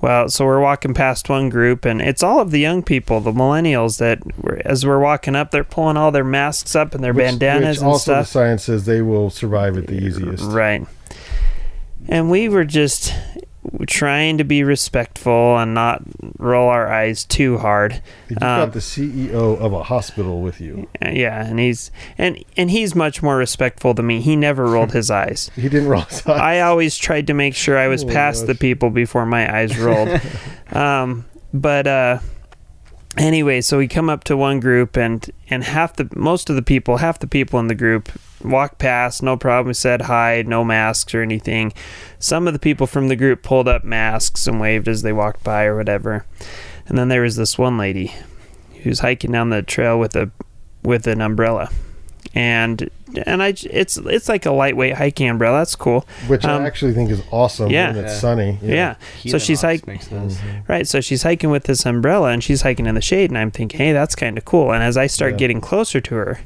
Well, 0.00 0.28
so 0.28 0.44
we're 0.44 0.60
walking 0.60 0.92
past 0.92 1.30
one 1.30 1.48
group, 1.48 1.86
and 1.86 2.02
it's 2.02 2.22
all 2.22 2.40
of 2.40 2.50
the 2.50 2.58
young 2.60 2.82
people, 2.82 3.20
the 3.20 3.32
millennials, 3.32 3.98
that 4.00 4.18
we're, 4.36 4.60
as 4.64 4.84
we're 4.84 4.98
walking 4.98 5.34
up, 5.34 5.50
they're 5.50 5.64
pulling 5.64 5.96
all 5.96 6.10
their 6.10 6.24
masks 6.24 6.76
up 6.76 6.94
and 6.94 7.02
their 7.02 7.14
Which- 7.14 7.24
bandanas 7.24 7.76
which 7.76 7.78
and 7.78 7.86
also 7.86 8.12
stuff. 8.12 8.26
the 8.26 8.30
science 8.32 8.64
says 8.64 8.84
they 8.84 9.00
will 9.00 9.30
survive 9.30 9.78
it 9.78 9.86
the 9.86 9.94
easiest. 10.04 10.44
Right. 10.44 10.86
And 12.06 12.30
we 12.30 12.50
were 12.50 12.64
just 12.66 13.14
trying 13.86 14.38
to 14.38 14.44
be 14.44 14.62
respectful 14.62 15.56
and 15.58 15.74
not 15.74 16.02
roll 16.38 16.68
our 16.68 16.92
eyes 16.92 17.24
too 17.24 17.58
hard. 17.58 18.00
You've 18.28 18.42
Um, 18.42 18.60
got 18.66 18.72
the 18.72 18.80
CEO 18.80 19.58
of 19.58 19.72
a 19.72 19.82
hospital 19.82 20.40
with 20.42 20.60
you. 20.60 20.88
Uh, 21.04 21.10
Yeah, 21.10 21.44
and 21.46 21.58
he's 21.58 21.90
and 22.18 22.38
and 22.56 22.70
he's 22.70 22.94
much 22.94 23.22
more 23.22 23.36
respectful 23.36 23.94
than 23.94 24.06
me. 24.06 24.20
He 24.20 24.36
never 24.36 24.66
rolled 24.66 24.92
his 24.92 25.10
eyes. 25.22 25.50
He 25.56 25.68
didn't 25.68 25.88
roll 25.88 26.02
his 26.02 26.26
eyes. 26.26 26.40
I 26.40 26.60
always 26.60 26.96
tried 26.96 27.26
to 27.28 27.34
make 27.34 27.54
sure 27.54 27.78
I 27.78 27.88
was 27.88 28.04
Oh, 28.04 28.08
past 28.08 28.46
the 28.46 28.54
people 28.54 28.90
before 28.90 29.26
my 29.26 29.52
eyes 29.54 29.76
rolled. 29.78 30.20
um, 30.72 31.24
but 31.52 31.86
uh, 31.86 32.18
anyway, 33.16 33.60
so 33.60 33.78
we 33.78 33.88
come 33.88 34.08
up 34.08 34.24
to 34.24 34.36
one 34.36 34.60
group 34.60 34.96
and 34.96 35.28
and 35.50 35.64
half 35.64 35.96
the 35.96 36.08
most 36.14 36.50
of 36.50 36.56
the 36.56 36.62
people, 36.62 36.98
half 36.98 37.18
the 37.18 37.26
people 37.26 37.60
in 37.60 37.68
the 37.68 37.74
group 37.74 38.10
walked 38.42 38.78
past, 38.78 39.22
no 39.22 39.36
problem, 39.36 39.74
said 39.74 40.02
hi, 40.02 40.42
no 40.46 40.64
masks 40.64 41.14
or 41.14 41.22
anything. 41.22 41.72
Some 42.18 42.46
of 42.46 42.52
the 42.52 42.58
people 42.58 42.86
from 42.86 43.08
the 43.08 43.16
group 43.16 43.42
pulled 43.42 43.68
up 43.68 43.84
masks 43.84 44.46
and 44.46 44.60
waved 44.60 44.88
as 44.88 45.02
they 45.02 45.12
walked 45.12 45.42
by 45.42 45.64
or 45.64 45.76
whatever. 45.76 46.26
And 46.86 46.98
then 46.98 47.08
there 47.08 47.22
was 47.22 47.36
this 47.36 47.56
one 47.56 47.78
lady 47.78 48.14
who's 48.82 49.00
hiking 49.00 49.32
down 49.32 49.50
the 49.50 49.62
trail 49.62 49.98
with 49.98 50.14
a 50.14 50.30
with 50.82 51.06
an 51.06 51.20
umbrella. 51.20 51.70
And 52.34 52.90
and 53.26 53.42
I 53.42 53.54
it's 53.70 53.96
it's 53.96 54.28
like 54.28 54.44
a 54.44 54.50
lightweight 54.50 54.94
hiking 54.94 55.28
umbrella. 55.28 55.58
That's 55.58 55.76
cool. 55.76 56.04
which 56.26 56.44
um, 56.44 56.62
I 56.62 56.66
actually 56.66 56.92
think 56.92 57.10
is 57.10 57.22
awesome 57.30 57.70
yeah. 57.70 57.92
when 57.94 58.04
it's 58.04 58.14
Yeah. 58.14 58.18
sunny. 58.18 58.58
Yeah. 58.60 58.96
So 59.26 59.38
she's 59.38 59.60
Helix 59.60 59.62
hike 59.62 59.86
makes 59.86 60.06
those. 60.08 60.38
Right, 60.66 60.86
so 60.88 61.00
she's 61.00 61.22
hiking 61.22 61.50
with 61.50 61.64
this 61.64 61.86
umbrella 61.86 62.30
and 62.30 62.42
she's 62.42 62.62
hiking 62.62 62.86
in 62.86 62.94
the 62.96 63.00
shade, 63.00 63.30
and 63.30 63.38
I'm 63.38 63.50
thinking, 63.52 63.78
hey, 63.78 63.92
that's 63.92 64.14
kind 64.16 64.36
of 64.36 64.44
cool. 64.44 64.72
And 64.72 64.82
as 64.82 64.96
I 64.96 65.06
start 65.06 65.34
Yeah. 65.34 65.38
getting 65.38 65.60
closer 65.60 66.00
to 66.00 66.14
her, 66.16 66.40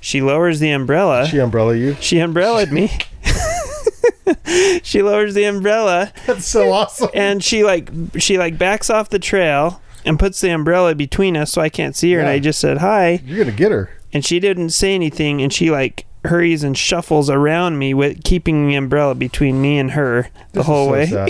she 0.00 0.20
lowers 0.20 0.60
the 0.60 0.70
umbrella. 0.70 1.26
She 1.26 1.38
umbrella 1.38 1.74
you. 1.74 1.96
She 2.00 2.18
umbrellaed 2.18 2.70
me. 2.70 2.90
she 4.82 5.02
lowers 5.02 5.34
the 5.34 5.44
umbrella 5.44 6.12
That's 6.26 6.46
so 6.46 6.72
awesome. 6.72 7.08
and 7.14 7.42
she 7.42 7.64
like 7.64 7.90
she 8.18 8.38
like 8.38 8.58
backs 8.58 8.90
off 8.90 9.08
the 9.08 9.18
trail 9.18 9.80
and 10.04 10.18
puts 10.18 10.40
the 10.40 10.50
umbrella 10.50 10.94
between 10.94 11.36
us 11.36 11.52
so 11.52 11.60
I 11.60 11.68
can't 11.68 11.94
see 11.96 12.12
her. 12.12 12.20
And 12.20 12.28
I 12.28 12.38
just 12.38 12.58
said 12.58 12.78
hi, 12.78 13.20
You're 13.24 13.38
gonna 13.44 13.56
get 13.56 13.70
her. 13.72 13.90
And 14.12 14.24
she 14.24 14.40
didn't 14.40 14.70
say 14.70 14.94
anything. 14.94 15.40
And 15.40 15.52
she 15.52 15.70
like 15.70 16.06
hurries 16.24 16.62
and 16.62 16.76
shuffles 16.76 17.30
around 17.30 17.78
me 17.78 17.94
with 17.94 18.22
keeping 18.24 18.68
the 18.68 18.74
umbrella 18.74 19.14
between 19.14 19.60
me 19.62 19.78
and 19.78 19.92
her 19.92 20.28
the 20.52 20.60
This 20.60 20.66
whole 20.66 20.86
so 20.86 20.92
way. 20.92 21.28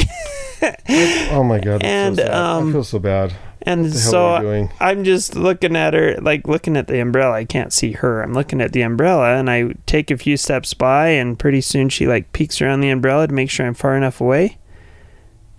oh 1.30 1.44
my 1.44 1.58
god. 1.58 1.82
And, 1.82 2.16
so 2.16 2.32
um, 2.32 2.70
I 2.70 2.72
feel 2.72 2.84
so 2.84 2.98
bad. 2.98 3.34
And 3.62 3.82
What 3.82 3.92
the 3.92 4.00
hell 4.00 4.10
so? 4.10 4.68
I'm 4.80 5.04
just 5.04 5.36
looking 5.36 5.76
at 5.76 5.92
her, 5.92 6.16
like 6.16 6.48
looking 6.48 6.76
at 6.76 6.86
the 6.86 6.98
umbrella. 7.00 7.34
I 7.34 7.44
can't 7.44 7.72
see 7.72 7.92
her. 7.92 8.22
I'm 8.22 8.32
looking 8.32 8.60
at 8.60 8.72
the 8.72 8.80
umbrella, 8.82 9.36
and 9.36 9.50
I 9.50 9.74
take 9.84 10.10
a 10.10 10.16
few 10.16 10.38
steps 10.38 10.72
by, 10.72 11.08
and 11.08 11.38
pretty 11.38 11.60
soon 11.60 11.90
she 11.90 12.06
like 12.06 12.32
peeks 12.32 12.62
around 12.62 12.80
the 12.80 12.88
umbrella 12.88 13.28
to 13.28 13.34
make 13.34 13.50
sure 13.50 13.66
I'm 13.66 13.74
far 13.74 13.96
enough 13.96 14.20
away. 14.20 14.56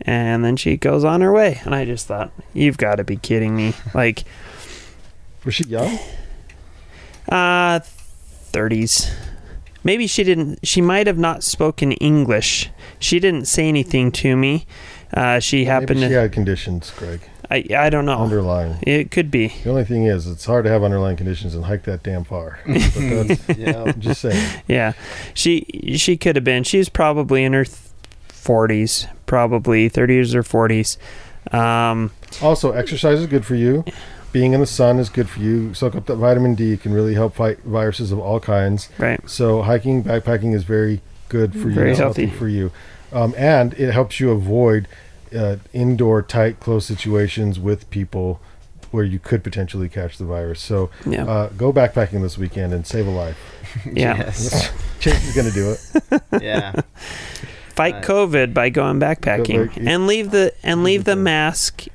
And 0.01 0.43
then 0.43 0.55
she 0.55 0.77
goes 0.77 1.03
on 1.03 1.21
her 1.21 1.31
way, 1.31 1.61
and 1.63 1.75
I 1.75 1.85
just 1.85 2.07
thought, 2.07 2.31
"You've 2.53 2.77
got 2.77 2.95
to 2.95 3.03
be 3.03 3.17
kidding 3.17 3.55
me!" 3.55 3.75
Like, 3.93 4.23
Was 5.45 5.53
she 5.53 5.65
young? 5.65 5.99
Uh, 7.29 7.79
30s. 8.51 9.11
Maybe 9.83 10.05
she 10.07 10.23
didn't. 10.23 10.59
She 10.65 10.81
might 10.81 11.07
have 11.07 11.17
not 11.17 11.43
spoken 11.43 11.91
English. 11.93 12.69
She 12.99 13.19
didn't 13.19 13.45
say 13.45 13.67
anything 13.67 14.11
to 14.13 14.35
me. 14.37 14.65
Uh, 15.13 15.39
she 15.39 15.65
happened 15.65 15.99
Maybe 16.01 16.09
she 16.11 16.15
to. 16.15 16.21
had 16.21 16.31
conditions, 16.31 16.91
Greg. 16.95 17.21
I 17.49 17.65
I 17.75 17.89
don't 17.89 18.05
know. 18.05 18.19
Underlying. 18.19 18.77
It 18.83 19.09
could 19.11 19.31
be. 19.31 19.47
The 19.63 19.69
only 19.71 19.83
thing 19.83 20.05
is, 20.05 20.27
it's 20.27 20.45
hard 20.45 20.65
to 20.65 20.69
have 20.71 20.83
underlying 20.83 21.17
conditions 21.17 21.55
and 21.55 21.65
hike 21.65 21.83
that 21.83 22.03
damn 22.03 22.23
far. 22.23 22.59
But 22.65 23.27
that's, 23.27 23.49
Yeah. 23.57 23.83
I'm 23.87 23.99
just 23.99 24.21
saying. 24.21 24.61
Yeah, 24.67 24.93
she 25.33 25.65
she 25.97 26.15
could 26.15 26.35
have 26.35 26.45
been. 26.45 26.63
She's 26.63 26.87
probably 26.87 27.43
in 27.43 27.53
her 27.53 27.65
forties, 28.27 29.07
probably 29.25 29.89
thirties 29.89 30.35
or 30.35 30.43
forties. 30.43 30.97
Um, 31.51 32.11
Also, 32.41 32.71
exercise 32.71 33.19
is 33.19 33.25
good 33.27 33.45
for 33.45 33.55
you. 33.55 33.83
Being 34.31 34.53
in 34.53 34.59
the 34.61 34.65
sun 34.67 34.97
is 34.99 35.09
good 35.09 35.29
for 35.29 35.39
you. 35.41 35.73
Soak 35.73 35.95
up 35.95 36.05
that 36.05 36.15
vitamin 36.15 36.55
D 36.55 36.77
can 36.77 36.93
really 36.93 37.13
help 37.15 37.35
fight 37.35 37.59
viruses 37.59 38.11
of 38.11 38.19
all 38.19 38.39
kinds. 38.39 38.89
right. 38.97 39.19
So 39.29 39.61
hiking, 39.63 40.03
backpacking 40.03 40.53
is 40.55 40.63
very 40.63 41.01
good 41.29 41.53
for 41.53 41.67
you. 41.69 41.75
Very 41.75 41.91
it's 41.91 41.99
healthy. 41.99 42.27
for 42.27 42.47
you, 42.47 42.71
um, 43.11 43.33
and 43.37 43.73
it 43.73 43.91
helps 43.91 44.19
you 44.19 44.31
avoid 44.31 44.87
uh, 45.35 45.57
indoor, 45.73 46.21
tight, 46.21 46.59
close 46.59 46.85
situations 46.85 47.59
with 47.59 47.89
people 47.89 48.39
where 48.91 49.05
you 49.05 49.19
could 49.19 49.41
potentially 49.43 49.87
catch 49.87 50.17
the 50.17 50.25
virus. 50.25 50.59
So 50.61 50.89
Yeah. 51.05 51.25
uh, 51.25 51.49
go 51.57 51.71
backpacking 51.71 52.21
this 52.21 52.37
weekend 52.37 52.73
and 52.73 52.85
save 52.85 53.07
a 53.07 53.11
life. 53.11 53.37
yeah. 53.85 54.17
Yes. 54.17 54.69
Chase 54.99 55.25
is 55.29 55.33
going 55.33 55.47
to 55.47 55.53
do 55.53 55.71
it. 55.71 56.21
yeah. 56.43 56.73
Fight 57.69 57.93
Right. 57.95 58.03
COVID 58.03 58.53
by 58.53 58.69
going 58.69 58.99
backpacking 58.99 59.67
back- 59.73 59.77
and 59.77 60.07
leave 60.07 60.31
the 60.31 60.53
and 60.61 60.83
leave 60.83 61.05
the 61.05 61.15
mask 61.15 61.85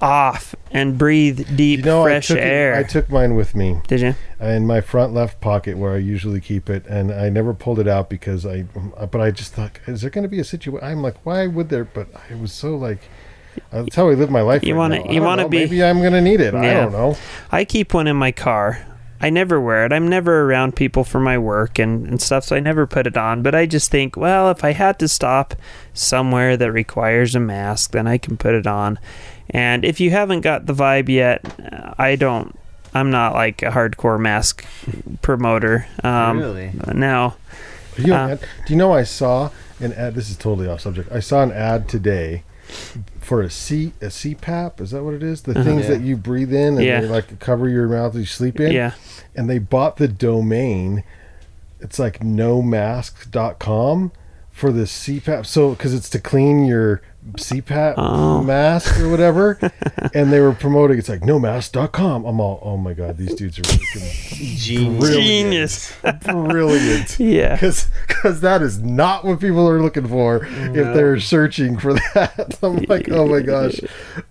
off 0.00 0.54
and 0.70 0.98
breathe 0.98 1.56
deep 1.56 1.80
you 1.80 1.84
know, 1.84 2.02
fresh 2.04 2.30
I 2.30 2.34
took 2.34 2.42
it- 2.42 2.46
air. 2.46 2.74
I 2.76 2.82
took 2.82 3.10
mine 3.10 3.34
with 3.34 3.54
me 3.54 3.80
Did 3.88 4.00
you? 4.00 4.14
in 4.40 4.66
my 4.66 4.80
front 4.80 5.14
left 5.14 5.40
pocket 5.40 5.76
where 5.78 5.92
I 5.94 5.98
usually 5.98 6.40
keep 6.40 6.68
it, 6.68 6.84
and 6.86 7.12
I 7.12 7.28
never 7.28 7.54
pulled 7.54 7.78
it 7.78 7.88
out 7.88 8.08
because 8.10 8.44
I. 8.46 8.62
But 8.62 9.20
I 9.20 9.30
just 9.30 9.52
thought, 9.54 9.78
is 9.86 10.00
there 10.02 10.10
going 10.10 10.22
to 10.24 10.28
be 10.28 10.40
a 10.40 10.44
situation? 10.44 10.86
I'm 10.86 11.02
like, 11.02 11.24
why 11.24 11.46
would 11.46 11.68
there? 11.68 11.84
But 11.84 12.08
I 12.30 12.34
was 12.34 12.52
so 12.52 12.76
like, 12.76 13.00
That's 13.72 13.94
how 13.96 14.08
I 14.10 14.14
live 14.14 14.30
my 14.30 14.42
life. 14.42 14.62
You 14.64 14.74
right 14.74 14.78
wanna- 14.78 15.12
you 15.12 15.22
wanna 15.22 15.48
be- 15.48 15.58
Maybe 15.60 15.82
I'm 15.82 16.02
gonna 16.02 16.20
need 16.20 16.40
it. 16.40 16.54
I 16.54 16.74
don't 16.74 16.92
know. 16.92 17.16
I 17.50 17.64
keep 17.64 17.94
one 17.94 18.06
in 18.06 18.16
my 18.16 18.32
car. 18.32 18.86
I 19.18 19.30
never 19.30 19.58
wear 19.58 19.86
it. 19.86 19.94
I'm 19.94 20.08
never 20.08 20.42
around 20.42 20.76
people 20.76 21.02
for 21.02 21.18
my 21.18 21.38
work 21.38 21.78
and, 21.78 22.06
and 22.06 22.20
stuff, 22.20 22.44
so 22.44 22.54
I 22.54 22.60
never 22.60 22.86
put 22.86 23.06
it 23.06 23.16
on. 23.16 23.42
But 23.42 23.54
I 23.54 23.64
just 23.64 23.90
think, 23.90 24.14
well, 24.14 24.50
if 24.50 24.62
I 24.62 24.72
had 24.72 24.98
to 24.98 25.08
stop 25.08 25.54
somewhere 25.94 26.54
that 26.58 26.70
requires 26.70 27.34
a 27.34 27.40
mask, 27.40 27.92
then 27.92 28.06
I 28.06 28.18
can 28.18 28.36
put 28.36 28.54
it 28.54 28.66
on. 28.66 28.98
And 29.50 29.84
if 29.84 30.00
you 30.00 30.10
haven't 30.10 30.40
got 30.40 30.66
the 30.66 30.74
vibe 30.74 31.08
yet, 31.08 31.44
uh, 31.72 31.94
I 31.98 32.16
don't. 32.16 32.58
I'm 32.94 33.10
not 33.10 33.34
like 33.34 33.62
a 33.62 33.70
hardcore 33.70 34.18
mask 34.18 34.64
promoter. 35.22 35.86
Um, 36.02 36.38
really? 36.38 36.70
You 36.86 36.94
Now, 36.94 37.36
know, 37.98 38.14
Uh, 38.14 38.36
do 38.36 38.72
you 38.72 38.76
know 38.76 38.92
I 38.92 39.02
saw 39.04 39.50
an 39.80 39.92
ad? 39.92 40.14
This 40.14 40.30
is 40.30 40.36
totally 40.36 40.66
off 40.68 40.80
subject. 40.80 41.12
I 41.12 41.20
saw 41.20 41.42
an 41.42 41.52
ad 41.52 41.88
today 41.88 42.42
for 43.20 43.42
a 43.42 43.50
C 43.50 43.92
a 44.00 44.06
CPAP. 44.06 44.80
Is 44.80 44.90
that 44.92 45.04
what 45.04 45.14
it 45.14 45.22
is? 45.22 45.42
The 45.42 45.52
Uh-huh. 45.52 45.62
things 45.62 45.82
Yeah. 45.84 45.90
that 45.90 46.00
you 46.00 46.16
breathe 46.16 46.52
in 46.54 46.76
and 46.76 46.84
Yeah. 46.84 47.00
they 47.02 47.06
like 47.08 47.38
cover 47.38 47.68
your 47.68 47.86
mouth 47.88 48.14
as 48.14 48.20
you 48.20 48.26
sleep 48.26 48.58
in. 48.60 48.72
yeah, 48.72 48.92
And 49.36 49.48
they 49.48 49.58
bought 49.58 49.98
the 49.98 50.08
domain. 50.08 51.04
It's 51.80 51.98
like 51.98 52.20
nomask.com 52.20 54.12
for 54.56 54.72
the 54.72 54.84
CPAP. 54.84 55.44
So 55.46 55.70
because 55.70 55.92
it's 55.94 56.08
to 56.10 56.18
clean 56.18 56.64
your 56.64 57.02
CPAP 57.34 57.94
Oh. 57.98 58.40
mask 58.42 58.98
or 59.00 59.08
whatever, 59.10 59.58
and 60.14 60.32
they 60.32 60.38
were 60.40 60.52
promoting. 60.52 60.96
It's 60.98 61.08
like 61.08 61.20
nomask.com. 61.22 62.24
I'm 62.24 62.40
all, 62.40 62.60
oh 62.62 62.76
my 62.76 62.94
god, 62.94 63.16
these 63.18 63.34
dudes 63.34 63.58
are 63.58 63.62
freaking 63.62 64.56
Genius. 64.56 65.00
Brilliant. 65.00 65.26
genius. 65.26 65.92
brilliant. 66.24 67.18
Yeah, 67.36 67.56
because 67.56 68.40
that 68.42 68.62
is 68.62 68.78
not 68.80 69.24
what 69.24 69.40
people 69.40 69.68
are 69.68 69.82
looking 69.82 70.06
for 70.06 70.46
if 70.46 70.94
they're 70.94 71.18
searching 71.20 71.78
for 71.78 71.94
that. 71.94 72.58
I'm 72.62 72.76
like, 72.84 73.10
oh 73.10 73.26
my 73.26 73.40
gosh, 73.40 73.80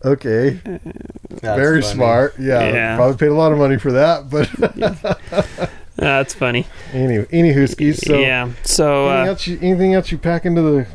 okay, 0.06 0.52
That's 0.64 1.42
very 1.42 1.82
funny. 1.82 1.94
smart. 1.94 2.36
Yeah, 2.40 2.72
Yeah. 2.72 2.96
probably 2.96 3.18
paid 3.18 3.28
a 3.32 3.34
lot 3.36 3.52
of 3.52 3.58
money 3.58 3.78
for 3.78 3.92
that, 3.92 4.30
but 4.30 5.70
that's 5.96 6.34
funny. 6.34 6.68
anyway, 6.94 7.28
any 7.32 7.54
Huskies. 7.54 8.06
So, 8.06 8.20
yeah. 8.20 8.52
So 8.64 9.08
anything, 9.08 9.28
uh, 9.28 9.32
else 9.32 9.48
you, 9.48 9.60
anything 9.62 9.94
else 9.94 10.12
you 10.12 10.18
pack 10.18 10.46
into 10.46 10.62
the 10.62 10.88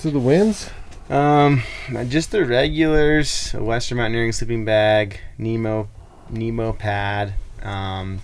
to 0.00 0.10
the 0.10 0.20
winds? 0.20 0.70
Um, 1.10 1.62
just 2.08 2.30
the 2.30 2.44
regulars: 2.44 3.54
a 3.54 3.62
Western 3.62 3.98
Mountaineering 3.98 4.32
sleeping 4.32 4.64
bag, 4.64 5.20
Nemo, 5.38 5.88
Nemo 6.30 6.72
pad. 6.72 7.34
Um, 7.62 8.20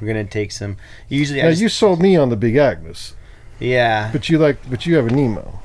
we're 0.00 0.08
gonna 0.08 0.24
take 0.24 0.52
some. 0.52 0.76
Usually, 1.08 1.40
I 1.40 1.44
Now 1.44 1.50
just, 1.50 1.62
you 1.62 1.68
sold 1.68 2.00
me 2.00 2.16
on 2.16 2.30
the 2.30 2.36
Big 2.36 2.56
Agnes, 2.56 3.14
yeah, 3.58 4.10
but 4.12 4.28
you 4.28 4.38
like, 4.38 4.58
but 4.68 4.86
you 4.86 4.96
have 4.96 5.06
a 5.06 5.10
Nemo. 5.10 5.60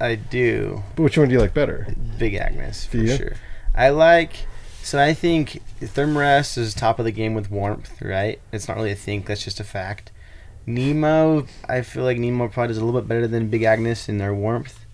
I 0.00 0.16
do. 0.16 0.82
But 0.96 1.04
which 1.04 1.16
one 1.16 1.28
do 1.28 1.34
you 1.34 1.40
like 1.40 1.54
better? 1.54 1.94
Big 2.18 2.34
Agnes 2.34 2.84
for 2.84 3.06
sure. 3.06 3.34
I 3.74 3.90
like. 3.90 4.46
So 4.82 5.00
I 5.00 5.14
think 5.14 5.62
Thermarest 5.80 6.58
is 6.58 6.74
top 6.74 6.98
of 6.98 7.04
the 7.04 7.12
game 7.12 7.34
with 7.34 7.50
warmth, 7.50 8.00
right? 8.02 8.40
It's 8.52 8.66
not 8.68 8.76
really 8.76 8.90
a 8.90 8.96
think. 8.96 9.26
That's 9.26 9.44
just 9.44 9.60
a 9.60 9.64
fact. 9.64 10.10
Nemo, 10.66 11.46
I 11.68 11.82
feel 11.82 12.04
like 12.04 12.18
Nemo 12.18 12.48
probably 12.48 12.68
does 12.68 12.78
a 12.78 12.84
little 12.84 13.00
bit 13.00 13.08
better 13.08 13.26
than 13.26 13.48
Big 13.48 13.62
Agnes 13.62 14.08
in 14.08 14.18
their 14.18 14.34
warmth. 14.34 14.84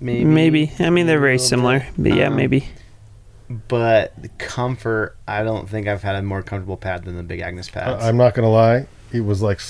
Maybe. 0.00 0.24
maybe. 0.24 0.72
I 0.78 0.90
mean, 0.90 1.06
they're 1.06 1.20
very 1.20 1.38
similar. 1.38 1.80
bit. 1.80 1.92
But 1.98 2.14
yeah, 2.14 2.28
Um, 2.28 2.36
maybe. 2.36 2.66
But 3.68 4.14
the 4.20 4.28
comfort, 4.38 5.16
I 5.28 5.42
don't 5.42 5.68
think 5.68 5.86
I've 5.86 6.02
had 6.02 6.16
a 6.16 6.22
more 6.22 6.42
comfortable 6.42 6.78
pad 6.78 7.04
than 7.04 7.16
the 7.16 7.22
Big 7.22 7.40
Agnes 7.40 7.68
pads. 7.68 8.02
I, 8.02 8.08
I'm 8.08 8.16
not 8.16 8.34
gonna 8.34 8.48
lie, 8.50 8.86
it 9.12 9.20
was 9.20 9.42
like 9.42 9.60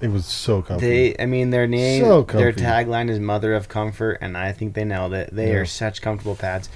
it 0.00 0.08
was 0.08 0.24
so 0.26 0.62
comfortable. 0.62 0.80
They, 0.88 1.16
I 1.18 1.26
mean, 1.26 1.50
their 1.50 1.66
name, 1.66 2.04
So 2.04 2.22
their 2.22 2.52
tagline 2.52 3.10
is 3.10 3.18
"Mother 3.18 3.54
of 3.54 3.68
Comfort," 3.68 4.18
and 4.20 4.36
I 4.38 4.52
think 4.52 4.74
they 4.74 4.84
nailed 4.84 5.12
it. 5.14 5.30
They 5.34 5.48
Yeah. 5.48 5.58
are 5.58 5.66
such 5.66 6.00
comfortable 6.00 6.36
pads. 6.36 6.68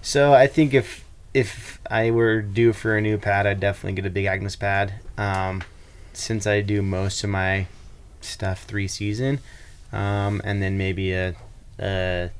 So 0.00 0.32
I 0.32 0.46
think 0.46 0.74
if 0.74 1.04
if 1.34 1.80
I 1.90 2.10
were 2.10 2.42
due 2.42 2.72
for 2.72 2.96
a 2.96 3.00
new 3.00 3.18
pad, 3.18 3.46
I'd 3.46 3.60
definitely 3.60 3.94
get 3.94 4.06
a 4.06 4.10
Big 4.10 4.26
Agnes 4.26 4.56
pad. 4.56 4.94
Um, 5.16 5.62
since 6.12 6.46
I 6.46 6.60
do 6.60 6.82
most 6.82 7.24
of 7.24 7.30
my 7.30 7.66
stuff 8.20 8.64
three 8.64 8.88
season, 8.88 9.40
um, 9.92 10.40
and 10.44 10.62
then 10.62 10.76
maybe 10.76 11.12
a, 11.12 11.34
a 11.78 12.30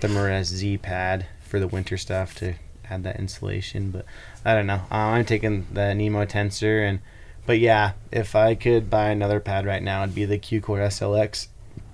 Thermarest 0.00 0.44
Z 0.44 0.78
pad 0.78 1.26
for 1.40 1.58
the 1.58 1.66
winter 1.66 1.96
stuff 1.96 2.34
to 2.36 2.54
add 2.90 3.02
that 3.04 3.18
insulation. 3.18 3.90
But 3.90 4.04
I 4.44 4.54
don't 4.54 4.66
know. 4.66 4.82
Um, 4.90 5.14
I'm 5.14 5.24
taking 5.24 5.66
the 5.72 5.94
Nemo 5.94 6.24
Tensor 6.24 6.88
and. 6.88 7.00
But 7.46 7.60
yeah, 7.60 7.92
if 8.12 8.36
I 8.36 8.54
could 8.54 8.90
buy 8.90 9.08
another 9.08 9.40
pad 9.40 9.64
right 9.64 9.82
now, 9.82 10.02
it'd 10.02 10.14
be 10.14 10.26
the 10.26 10.36
Q 10.36 10.60
Core 10.60 10.80
SLX 10.80 11.48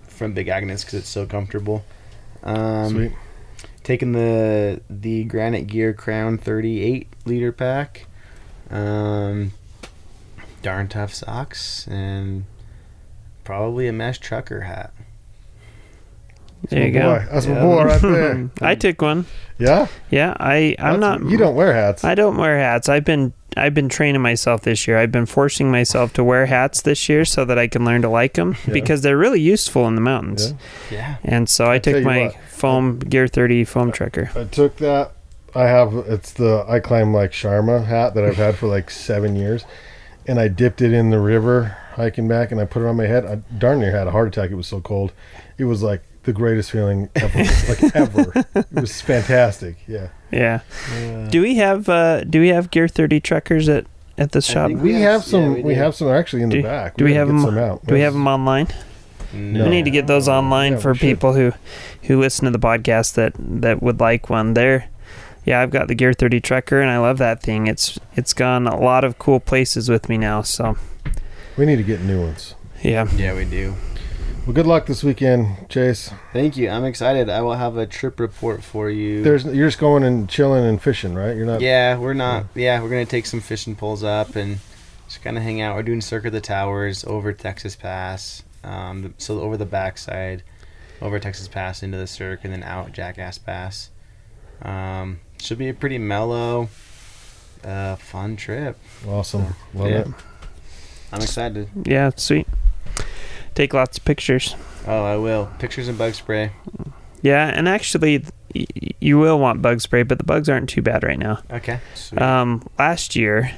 from 0.09 0.33
Big 0.33 0.49
Agnes 0.49 0.83
because 0.83 0.99
it's 0.99 1.09
so 1.09 1.27
comfortable. 1.27 1.85
Um, 2.43 2.91
Sweet. 2.91 3.13
Taking 3.85 4.13
the 4.13 4.81
the 4.91 5.25
Granite 5.25 5.67
Gear 5.67 5.93
Crown 5.93 6.39
38 6.39 7.07
liter 7.27 7.53
pack, 7.53 8.07
um, 8.71 9.53
darn 10.63 10.89
tough 10.89 11.13
socks, 11.15 11.87
and 11.87 12.45
probably 13.45 13.87
a 13.87 13.93
mesh 13.93 14.19
trucker 14.19 14.63
hat. 14.63 14.93
There 16.71 16.87
you 16.87 16.95
my 16.95 16.99
go. 16.99 17.19
boy. 17.19 17.27
That's 17.31 17.47
my 17.47 17.61
boy 17.61 17.85
right 17.85 18.01
there. 18.01 18.51
I 18.63 18.75
took 18.75 19.03
one. 19.03 19.27
Yeah, 19.59 19.87
Yeah, 20.11 20.35
I 20.41 20.75
I'm 20.79 20.99
That's- 21.01 21.21
not. 21.21 21.31
You 21.31 21.37
don't 21.37 21.55
wear 21.55 21.75
hats. 21.75 22.05
I 22.05 22.15
don't 22.15 22.39
wear 22.39 22.59
hats. 22.59 22.89
I've 22.89 23.05
been 23.05 23.35
I've 23.57 23.75
been 23.75 23.89
training 23.89 24.21
myself 24.23 24.63
this 24.63 24.87
year. 24.89 24.99
I've 24.99 25.13
been 25.13 25.27
forcing 25.27 25.71
myself 25.71 26.13
to 26.15 26.25
wear 26.25 26.47
hats 26.47 26.83
this 26.83 27.09
year 27.09 27.25
so 27.25 27.45
that 27.45 27.59
I 27.59 27.67
can 27.69 27.85
learn 27.85 28.03
to 28.03 28.09
like 28.09 28.35
them 28.35 28.57
Yeah. 28.67 28.73
because 28.73 29.03
they're 29.03 29.17
really 29.17 29.41
useful 29.41 29.87
in 29.89 29.95
the 29.95 30.01
mountains. 30.01 30.55
Yeah. 30.91 30.97
Yeah. 30.97 31.17
And 31.25 31.49
so 31.49 31.71
I, 31.71 31.79
tell 31.79 31.95
took 31.95 32.05
my 32.05 32.27
what. 32.27 32.37
foam 32.49 32.99
Gear 32.99 33.27
30 33.29 33.65
foam 33.65 33.93
trucker. 33.93 34.31
I 34.35 34.45
took 34.45 34.77
that. 34.79 35.13
I 35.55 35.65
have 35.69 35.95
it's 36.09 36.33
the 36.33 36.65
I 36.69 36.81
climb 36.81 37.15
like 37.15 37.31
Sharma 37.31 37.85
hat 37.85 38.15
that 38.15 38.25
I've 38.25 38.37
had 38.37 38.57
for 38.57 38.67
like 38.67 38.91
seven 38.91 39.37
years, 39.37 39.65
and 40.27 40.41
I 40.41 40.49
dipped 40.49 40.83
it 40.83 40.93
in 40.93 41.11
the 41.11 41.21
river 41.21 41.77
hiking 41.93 42.27
back, 42.27 42.51
and 42.51 42.61
I 42.61 42.65
put 42.65 42.83
it 42.83 42.87
on 42.89 42.97
my 42.97 43.07
head. 43.07 43.25
I 43.25 43.37
darn 43.57 43.79
near 43.79 43.93
had 43.97 44.09
a 44.09 44.11
heart 44.11 44.27
attack. 44.27 44.51
It 44.51 44.57
was 44.57 44.67
so 44.67 44.81
cold. 44.81 45.13
It 45.57 45.67
was 45.67 45.81
like 45.81 46.03
the 46.25 46.33
greatest 46.33 46.73
feeling 46.73 47.09
ever, 47.15 47.39
like 47.69 47.95
ever. 47.95 48.45
It 48.57 48.81
was 48.81 49.01
fantastic. 49.01 49.77
Yeah, 49.87 50.09
Yeah. 50.35 50.61
Do 51.31 51.41
we 51.43 51.55
have 51.57 51.89
uh 51.89 52.25
do 52.25 52.41
we 52.41 52.49
have 52.49 52.71
Gear 52.71 52.89
30 52.89 53.21
truckers 53.21 53.69
at 53.69 53.87
at 54.19 54.33
the 54.33 54.41
shop? 54.43 54.69
think 54.69 54.83
we 54.83 54.93
Yes, 54.93 55.03
have 55.03 55.25
some. 55.25 55.43
yeah, 55.43 55.49
we, 55.57 55.63
we 55.63 55.75
have 55.75 55.95
some 55.95 56.09
actually 56.09 56.43
in 56.43 56.49
the 56.49 56.63
back. 56.63 56.97
do 56.97 57.05
we 57.05 57.11
gotta 57.11 57.19
have 57.21 57.29
them- 57.29 57.41
some 57.41 57.59
out. 57.59 57.85
Do 57.87 57.95
we 57.95 58.01
have 58.01 58.13
them 58.15 58.27
online? 58.27 58.69
No. 59.33 59.65
We 59.65 59.71
need 59.71 59.85
to 59.87 59.91
get 59.91 60.07
those 60.07 60.29
online 60.29 60.73
Yeah, 60.75 60.79
for 60.79 60.95
people 60.95 61.33
who 61.35 61.53
who 62.03 62.21
listen 62.21 62.45
to 62.47 62.51
the 62.51 62.59
podcast 62.59 63.15
that 63.15 63.33
that 63.39 63.83
would 63.83 63.99
like 64.01 64.31
one. 64.31 64.55
There, 64.55 64.89
yeah, 65.45 65.61
I've 65.61 65.71
got 65.71 65.89
the 65.89 65.95
Gear 65.95 66.13
30 66.13 66.41
trucker 66.41 66.81
and 66.81 66.91
I 66.91 66.99
love 66.99 67.19
that 67.19 67.43
thing. 67.43 67.67
It's 67.67 67.99
it's 68.17 68.33
gone 68.33 68.67
a 68.69 68.79
lot 68.79 69.03
of 69.05 69.19
cool 69.19 69.41
places 69.41 69.89
with 69.89 70.09
me 70.09 70.19
now. 70.19 70.43
So 70.43 70.77
We 71.57 71.67
need 71.67 71.77
to 71.77 71.83
get 71.83 72.01
new 72.01 72.21
ones. 72.23 72.55
yeah, 72.83 73.09
Yeah, 73.17 73.35
we 73.35 73.45
do. 73.45 73.75
Well, 74.45 74.53
good 74.53 74.67
luck 74.67 74.85
this 74.85 75.03
weekend, 75.03 75.71
Chase. 75.71 76.11
Thank 76.35 76.59
you. 76.59 76.69
I'm 76.69 76.85
excited. 76.85 77.31
I 77.31 77.41
will 77.41 77.55
have 77.55 77.79
a 77.79 77.87
trip 77.87 78.21
report 78.21 78.63
for 78.63 78.91
you. 78.91 79.23
There's 79.23 79.45
you're 79.47 79.69
just 79.69 79.79
going 79.79 80.05
and 80.05 80.29
chilling 80.29 80.65
and 80.67 80.81
fishing, 80.81 81.15
right? 81.15 81.35
You're 81.35 81.47
not. 81.47 81.63
Yeah, 81.63 81.97
we're 81.97 82.13
not. 82.13 82.47
Yeah, 82.55 82.83
we're 82.83 82.91
gonna 82.91 83.07
take 83.07 83.25
some 83.25 83.41
fishing 83.41 83.75
poles 83.75 84.05
up 84.05 84.37
and 84.37 84.59
just 85.09 85.23
kind 85.23 85.39
of 85.39 85.43
hang 85.43 85.63
out. 85.63 85.77
We're 85.77 85.83
doing 85.83 86.03
Cirque 86.03 86.27
of 86.27 86.33
the 86.33 86.43
Towers 86.43 87.05
over 87.05 87.33
Texas 87.33 87.75
Pass. 87.75 88.43
Um, 88.63 89.15
so 89.17 89.41
over 89.41 89.57
the 89.57 89.65
backside, 89.67 90.43
over 91.01 91.19
Texas 91.19 91.49
Pass 91.49 91.83
into 91.83 91.97
the 91.97 92.07
Cirque, 92.07 92.41
and 92.45 92.53
then 92.53 92.63
out 92.63 92.93
Jackass 92.93 93.39
Pass. 93.39 93.89
Um, 94.61 95.21
should 95.41 95.59
be 95.59 95.71
a 95.71 95.75
pretty 95.75 95.97
mellow, 95.99 96.69
uh, 97.65 97.97
fun 97.97 98.37
trip. 98.37 98.77
Awesome. 99.09 99.55
Love 99.73 99.89
Yeah. 99.91 99.99
it. 100.01 100.09
I'm 101.13 101.23
excited. 101.23 101.69
yeah, 101.87 102.11
sweet. 102.17 102.47
Take 103.55 103.73
lots 103.75 103.99
of 103.99 104.05
pictures. 104.05 104.55
Oh, 104.87 105.05
I 105.05 105.17
will. 105.17 105.51
Pictures 105.59 105.89
and 105.89 105.97
bug 105.97 106.15
spray. 106.15 106.51
Yeah, 107.23 107.47
and 107.47 107.69
actually, 107.69 108.25
y- 108.55 108.67
you 109.01 109.19
will 109.19 109.39
want 109.39 109.63
bug 109.63 109.81
spray, 109.81 110.03
but 110.03 110.19
the 110.19 110.25
bugs 110.25 110.49
aren't 110.49 110.69
too 110.69 110.83
bad 110.83 111.03
right 111.05 111.19
now. 111.19 111.41
Okay. 111.51 111.81
Sweet. 111.95 112.21
Um, 112.21 112.67
last 112.79 113.17
year, 113.17 113.51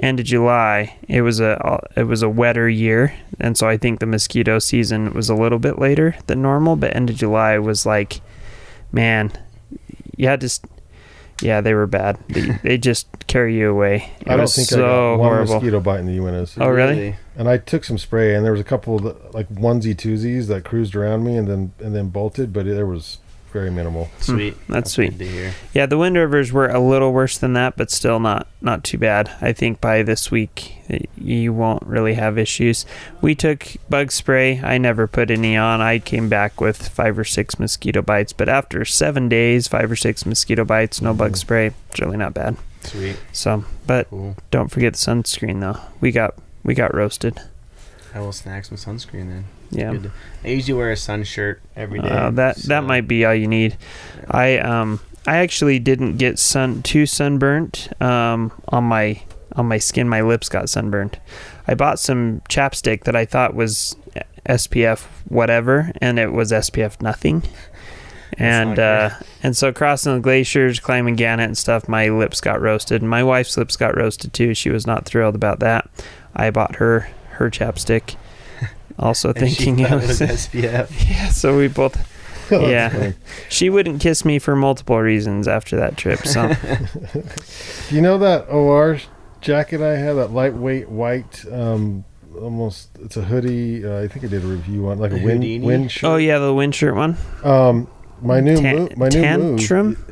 end 0.00 0.20
of 0.20 0.26
July, 0.26 0.96
it 1.08 1.22
was 1.22 1.40
a 1.40 1.80
it 1.96 2.02
was 2.04 2.22
a 2.22 2.28
wetter 2.28 2.68
year, 2.68 3.14
and 3.40 3.56
so 3.56 3.68
I 3.68 3.76
think 3.78 4.00
the 4.00 4.06
mosquito 4.06 4.58
season 4.58 5.14
was 5.14 5.30
a 5.30 5.34
little 5.34 5.58
bit 5.60 5.78
later 5.78 6.16
than 6.26 6.42
normal. 6.42 6.76
But 6.76 6.94
end 6.94 7.08
of 7.10 7.16
July 7.16 7.58
was 7.58 7.86
like, 7.86 8.20
man, 8.92 9.32
you 10.16 10.26
had 10.28 10.40
to. 10.42 10.60
S- 11.38 11.42
Yeah, 11.42 11.60
they 11.60 11.74
were 11.74 11.86
bad. 11.86 12.18
They, 12.28 12.40
they 12.62 12.78
just 12.78 13.06
carry 13.26 13.56
you 13.58 13.70
away. 13.70 14.12
It 14.20 14.28
I 14.28 14.32
don't 14.32 14.40
was 14.42 14.54
think 14.56 14.68
so 14.68 14.78
I 14.78 14.88
got 14.88 15.10
one 15.18 15.28
horrible. 15.30 15.54
mosquito 15.54 15.80
bite 15.80 16.00
in 16.00 16.06
the 16.06 16.16
Uintas. 16.18 16.56
oh, 16.60 16.68
really? 16.68 17.16
And 17.36 17.48
I 17.48 17.58
took 17.58 17.84
some 17.84 17.98
spray, 17.98 18.34
and 18.34 18.44
there 18.44 18.52
was 18.52 18.60
a 18.60 18.64
couple 18.64 18.96
of 18.96 19.02
the, 19.02 19.16
like 19.36 19.48
onesie 19.48 19.94
twosies 19.96 20.46
that 20.48 20.64
cruised 20.64 20.94
around 20.94 21.24
me, 21.24 21.36
and 21.36 21.48
then 21.48 21.72
and 21.80 21.94
then 21.94 22.08
bolted. 22.08 22.52
But 22.52 22.66
there 22.66 22.86
was 22.86 23.18
very 23.54 23.70
minimal. 23.70 24.10
Sweet. 24.18 24.54
that's 24.68 24.90
sweet. 24.92 25.16
Good 25.16 25.24
to 25.24 25.26
hear. 25.30 25.52
Yeah, 25.72 25.86
the 25.86 25.96
Wind 25.96 26.16
Rivers 26.16 26.52
were 26.52 26.68
a 26.68 26.80
little 26.80 27.12
worse 27.12 27.38
than 27.38 27.52
that, 27.54 27.76
but 27.76 27.90
still 27.90 28.18
not 28.20 28.48
not 28.60 28.82
too 28.84 28.98
bad. 28.98 29.30
I 29.40 29.52
think 29.54 29.80
by 29.80 30.02
this 30.02 30.30
week 30.30 30.74
you 31.16 31.52
won't 31.54 31.84
really 31.84 32.14
have 32.14 32.36
issues. 32.36 32.84
We 33.22 33.34
took 33.36 33.64
bug 33.88 34.10
spray. 34.10 34.60
I 34.60 34.76
never 34.78 35.06
put 35.06 35.30
any 35.30 35.56
on. 35.56 35.80
I 35.80 36.00
came 36.00 36.28
back 36.28 36.60
with 36.60 36.88
five 36.88 37.16
or 37.18 37.24
six 37.24 37.58
mosquito 37.58 38.02
bites, 38.02 38.32
but 38.32 38.48
after 38.48 38.84
seven 38.84 39.28
days, 39.28 39.68
five 39.68 39.90
or 39.90 39.96
six 39.96 40.26
mosquito 40.26 40.64
bites, 40.64 41.00
no 41.00 41.14
bug 41.14 41.32
Mhm. 41.32 41.36
spray. 41.38 41.70
It's 41.90 42.00
really 42.00 42.16
not 42.18 42.34
bad. 42.34 42.56
Sweet. 42.82 43.16
So, 43.32 43.64
but 43.86 44.10
Cool. 44.10 44.36
don't 44.50 44.68
forget 44.68 44.92
the 44.94 44.98
sunscreen 44.98 45.60
though. 45.60 45.78
We 46.00 46.10
got 46.10 46.34
we 46.64 46.74
got 46.74 46.92
roasted. 46.92 47.40
I 48.14 48.18
will 48.20 48.32
snack 48.32 48.64
some 48.64 48.76
sunscreen 48.78 49.28
then. 49.28 49.44
Yeah. 49.70 49.92
Good 49.92 50.10
I 50.44 50.48
usually 50.48 50.78
wear 50.78 50.90
a 50.92 50.96
sun 50.96 51.24
shirt 51.24 51.62
every 51.74 52.00
day. 52.00 52.08
Uh, 52.08 52.30
that 52.32 52.56
so- 52.58 52.68
that 52.68 52.84
might 52.84 53.08
be 53.08 53.24
all 53.24 53.34
you 53.34 53.46
need. 53.48 53.76
Yeah. 54.18 54.24
I 54.30 54.58
um 54.58 55.00
I 55.26 55.36
actually 55.38 55.78
didn't 55.78 56.18
get 56.18 56.38
sun 56.38 56.82
too 56.82 57.06
sunburnt 57.06 57.88
um 58.02 58.52
on 58.68 58.84
my 58.84 59.22
on 59.56 59.66
my 59.66 59.78
skin. 59.78 60.08
My 60.08 60.20
lips 60.20 60.48
got 60.48 60.68
sunburned. 60.68 61.18
I 61.66 61.74
bought 61.74 61.98
some 61.98 62.40
chapstick 62.50 63.04
that 63.04 63.16
I 63.16 63.24
thought 63.24 63.54
was 63.54 63.96
SPF 64.46 65.02
whatever, 65.28 65.90
and 66.00 66.18
it 66.18 66.32
was 66.32 66.52
SPF 66.52 67.00
nothing. 67.00 67.42
And 68.36 68.80
uh, 68.80 69.10
and 69.44 69.56
so 69.56 69.72
crossing 69.72 70.14
the 70.14 70.20
glaciers, 70.20 70.80
climbing 70.80 71.14
Gannett 71.14 71.46
and 71.46 71.56
stuff, 71.58 71.88
my 71.88 72.08
lips 72.08 72.40
got 72.40 72.60
roasted. 72.60 73.00
And 73.00 73.08
my 73.08 73.22
wife's 73.22 73.56
lips 73.56 73.76
got 73.76 73.96
roasted 73.96 74.32
too. 74.32 74.54
She 74.54 74.70
was 74.70 74.88
not 74.88 75.04
thrilled 75.04 75.36
about 75.36 75.60
that. 75.60 75.88
I 76.34 76.50
bought 76.50 76.76
her 76.76 77.08
her 77.34 77.48
chapstick. 77.48 78.16
Also 78.98 79.30
And 79.30 79.38
thinking 79.38 79.76
thought 79.78 79.86
it 79.86 80.04
it 80.04 80.06
was 80.08 80.20
was 80.20 80.30
SPF. 80.46 81.08
yeah. 81.10 81.28
So 81.28 81.56
we 81.58 81.68
both 81.68 81.94
That's 82.48 82.62
Yeah. 82.70 83.12
she 83.48 83.70
wouldn't 83.70 84.00
kiss 84.00 84.24
me 84.24 84.38
for 84.38 84.54
multiple 84.54 84.98
reasons 85.00 85.48
after 85.48 85.76
that 85.76 85.96
trip. 85.96 86.20
So 86.26 86.52
You 87.90 88.00
know 88.00 88.18
that 88.18 88.46
OR 88.48 88.98
jacket 89.40 89.80
I 89.82 89.96
have, 89.96 90.16
that 90.16 90.30
lightweight 90.32 90.88
white, 90.88 91.44
um, 91.52 92.04
almost 92.40 92.88
it's 93.02 93.16
a 93.16 93.22
hoodie. 93.22 93.84
Uh, 93.86 94.02
I 94.02 94.08
think 94.08 94.24
I 94.24 94.28
did 94.28 94.42
a 94.44 94.46
review 94.46 94.88
on 94.88 94.98
like 94.98 95.12
a 95.12 95.14
The 95.16 95.24
wind 95.24 95.42
Houdini? 95.44 95.66
wind 95.66 95.92
shirt. 95.92 96.08
oh 96.08 96.16
yeah, 96.16 96.38
the 96.38 96.54
wind 96.54 96.74
shirt 96.74 96.94
one. 96.94 97.16
Um, 97.42 97.88
my 98.22 98.40
new 98.40 98.56
Ta- 98.56 98.72
move. 98.72 98.96
My 98.96 99.08
new 99.08 99.18
move. 99.20 99.58
tantrum. 99.58 100.04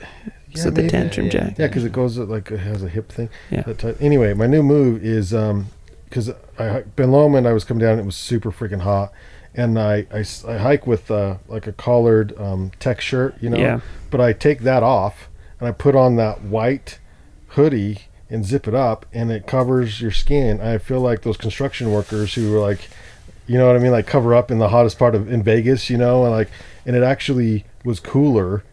Is 0.53 0.62
Yeah, 0.64 0.68
it 0.68 0.75
the 0.75 0.88
tantrum 0.88 1.27
Yeah, 1.27 1.33
jacket? 1.33 1.55
Yeah, 1.59 1.66
because 1.68 1.85
it 1.85 1.92
goes 1.92 2.18
like 2.18 2.51
it 2.51 2.59
has 2.61 2.83
a 2.83 2.88
hip 2.88 3.11
thing. 3.11 3.31
Yeah. 3.51 3.62
That 3.62 3.79
type. 3.79 3.97
Anyway, 4.01 4.35
my 4.35 4.47
new 4.47 4.62
move 4.62 5.03
is 5.03 5.33
um, 5.33 5.68
because 6.12 6.31
I 6.59 6.83
Ben 6.96 7.11
Lomond, 7.11 7.48
I 7.48 7.53
was 7.55 7.64
coming 7.64 7.81
down. 7.81 7.98
It 7.98 8.05
was 8.05 8.16
super 8.16 8.53
freaking 8.53 8.83
hot, 8.83 9.12
and 9.55 9.79
I 9.79 10.07
I 10.12 10.57
hike 10.59 10.87
with 10.87 11.11
uh, 11.11 11.37
like 11.48 11.66
a 11.66 11.72
collared 11.72 12.38
um, 12.38 12.70
tech 12.79 13.01
shirt, 13.01 13.35
you 13.40 13.48
know. 13.48 13.57
Yeah. 13.57 13.81
But 14.11 14.20
I 14.20 14.35
take 14.35 14.61
that 14.61 14.83
off 14.83 15.29
and 15.59 15.66
I 15.68 15.72
put 15.72 15.94
on 15.96 16.16
that 16.16 16.42
white 16.42 16.98
hoodie 17.48 17.98
and 18.29 18.44
zip 18.44 18.66
it 18.68 18.75
up, 18.75 19.07
and 19.12 19.31
it 19.31 19.46
covers 19.46 20.01
your 20.01 20.11
skin. 20.11 20.61
I 20.61 20.79
feel 20.79 21.01
like 21.01 21.22
those 21.22 21.37
construction 21.37 21.90
workers 21.92 22.35
who 22.35 22.51
were 22.53 22.59
like, 22.61 22.88
you 23.46 23.57
know 23.59 23.66
what 23.66 23.77
I 23.77 23.79
mean, 23.79 23.92
like 23.92 24.07
cover 24.07 24.35
up 24.35 24.51
in 24.51 24.59
the 24.59 24.68
hottest 24.68 24.98
part 24.98 25.14
of 25.14 25.31
in 25.33 25.42
Vegas, 25.42 25.88
you 25.90 25.96
know, 25.98 26.25
and 26.25 26.33
like, 26.33 26.51
and 26.87 26.94
it 26.96 27.03
actually 27.03 27.64
was 27.85 28.01
cooler 28.01 28.64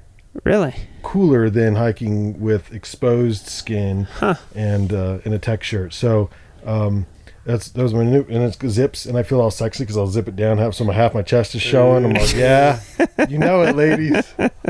Really? 0.43 0.75
cooler 1.01 1.49
than 1.49 1.75
hiking 1.75 2.39
with 2.39 2.71
exposed 2.73 3.47
skin 3.47 4.03
Huh. 4.03 4.35
and 4.55 4.93
uh, 4.93 5.17
in 5.25 5.33
a 5.33 5.39
tech 5.39 5.63
shirt. 5.63 5.93
So 5.93 6.29
um, 6.65 7.05
that's 7.45 7.69
that 7.69 7.81
was 7.81 7.93
my 7.93 8.03
new 8.03 8.25
and 8.29 8.43
it's 8.43 8.57
zips 8.67 9.05
and 9.05 9.17
I 9.17 9.23
feel 9.23 9.39
all 9.41 9.51
sexy 9.51 9.83
because 9.83 9.97
I'll 9.97 10.07
zip 10.07 10.27
it 10.27 10.35
down, 10.35 10.57
have 10.57 10.75
some 10.75 10.87
half 10.87 11.13
my 11.13 11.21
chest 11.21 11.55
is 11.55 11.61
showing. 11.61 12.05
I'm 12.05 12.13
like, 12.13 12.35
yeah, 12.35 12.79
you 13.29 13.37
know 13.37 13.61
it, 13.63 13.75
ladies, 13.75 14.23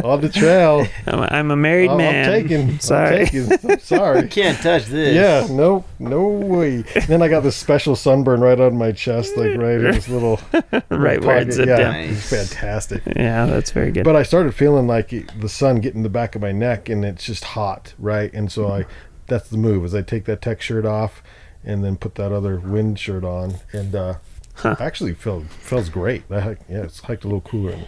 on 0.04 0.22
the 0.22 0.30
trail. 0.30 0.86
I'm 1.08 1.20
a, 1.20 1.28
I'm 1.32 1.52
a 1.52 1.56
married 1.56 1.90
I'm, 1.90 1.98
man. 1.98 2.32
I'm 2.32 2.42
taking. 2.42 2.80
Sorry. 2.80 3.22
I'm, 3.22 3.26
taking, 3.26 3.52
I'm 3.52 3.70
You 3.70 3.80
sorry. 3.80 4.28
can't 4.28 4.58
touch 4.60 4.86
this. 4.86 5.16
Yeah, 5.16 5.54
no, 5.54 5.84
no 6.00 6.28
way. 6.28 6.82
Then 7.08 7.22
I 7.22 7.28
got 7.28 7.42
this 7.42 7.56
special 7.56 7.96
sunburn 7.96 8.42
right 8.42 8.60
on 8.60 8.78
my 8.78 8.92
chest, 8.92 9.36
like 9.36 9.58
right 9.58 9.76
in 9.76 9.84
this 9.92 10.08
little 10.08 10.40
right 10.90 10.90
where 10.90 11.18
it's 11.18 11.26
pocket. 11.26 11.54
zipped 11.54 11.68
yeah, 11.68 11.78
down. 11.78 11.96
it's 11.96 12.30
fantastic. 12.30 13.04
Yeah, 13.16 13.46
that's 13.46 13.72
very 13.72 13.92
good. 13.92 14.04
But 14.04 14.16
I 14.16 14.24
started 14.24 14.54
feeling 14.56 14.88
like 14.88 15.10
the 15.40 15.50
sun 15.50 15.80
getting 15.82 16.04
the 16.04 16.10
back 16.10 16.36
of 16.36 16.42
my 16.42 16.52
neck, 16.52 16.90
and 16.90 17.04
it's 17.04 17.26
just 17.26 17.44
hot, 17.44 17.94
right? 17.98 18.32
And 18.34 18.52
so 18.52 18.72
I, 18.72 18.86
that's 19.28 19.50
the 19.50 19.58
move. 19.58 19.86
Is 19.86 19.96
I 19.96 20.02
take 20.02 20.26
that 20.26 20.42
tech 20.42 20.62
shirt 20.62 20.86
off, 20.86 21.22
and 21.64 21.84
then 21.84 21.96
put 21.98 22.16
that 22.16 22.32
other 22.32 22.58
wind 22.60 23.00
shirt 23.00 23.24
on, 23.24 23.56
and 23.74 23.96
uh, 23.96 24.16
Huh. 24.56 24.76
actually 24.80 25.14
felt 25.14 25.46
feels 25.50 25.88
great. 25.90 26.24
I 26.30 26.40
hike, 26.42 26.60
yeah, 26.70 26.84
it's 26.84 27.00
hiked 27.02 27.24
a 27.24 27.28
little 27.28 27.42
cooler. 27.42 27.72
in- 27.74 27.86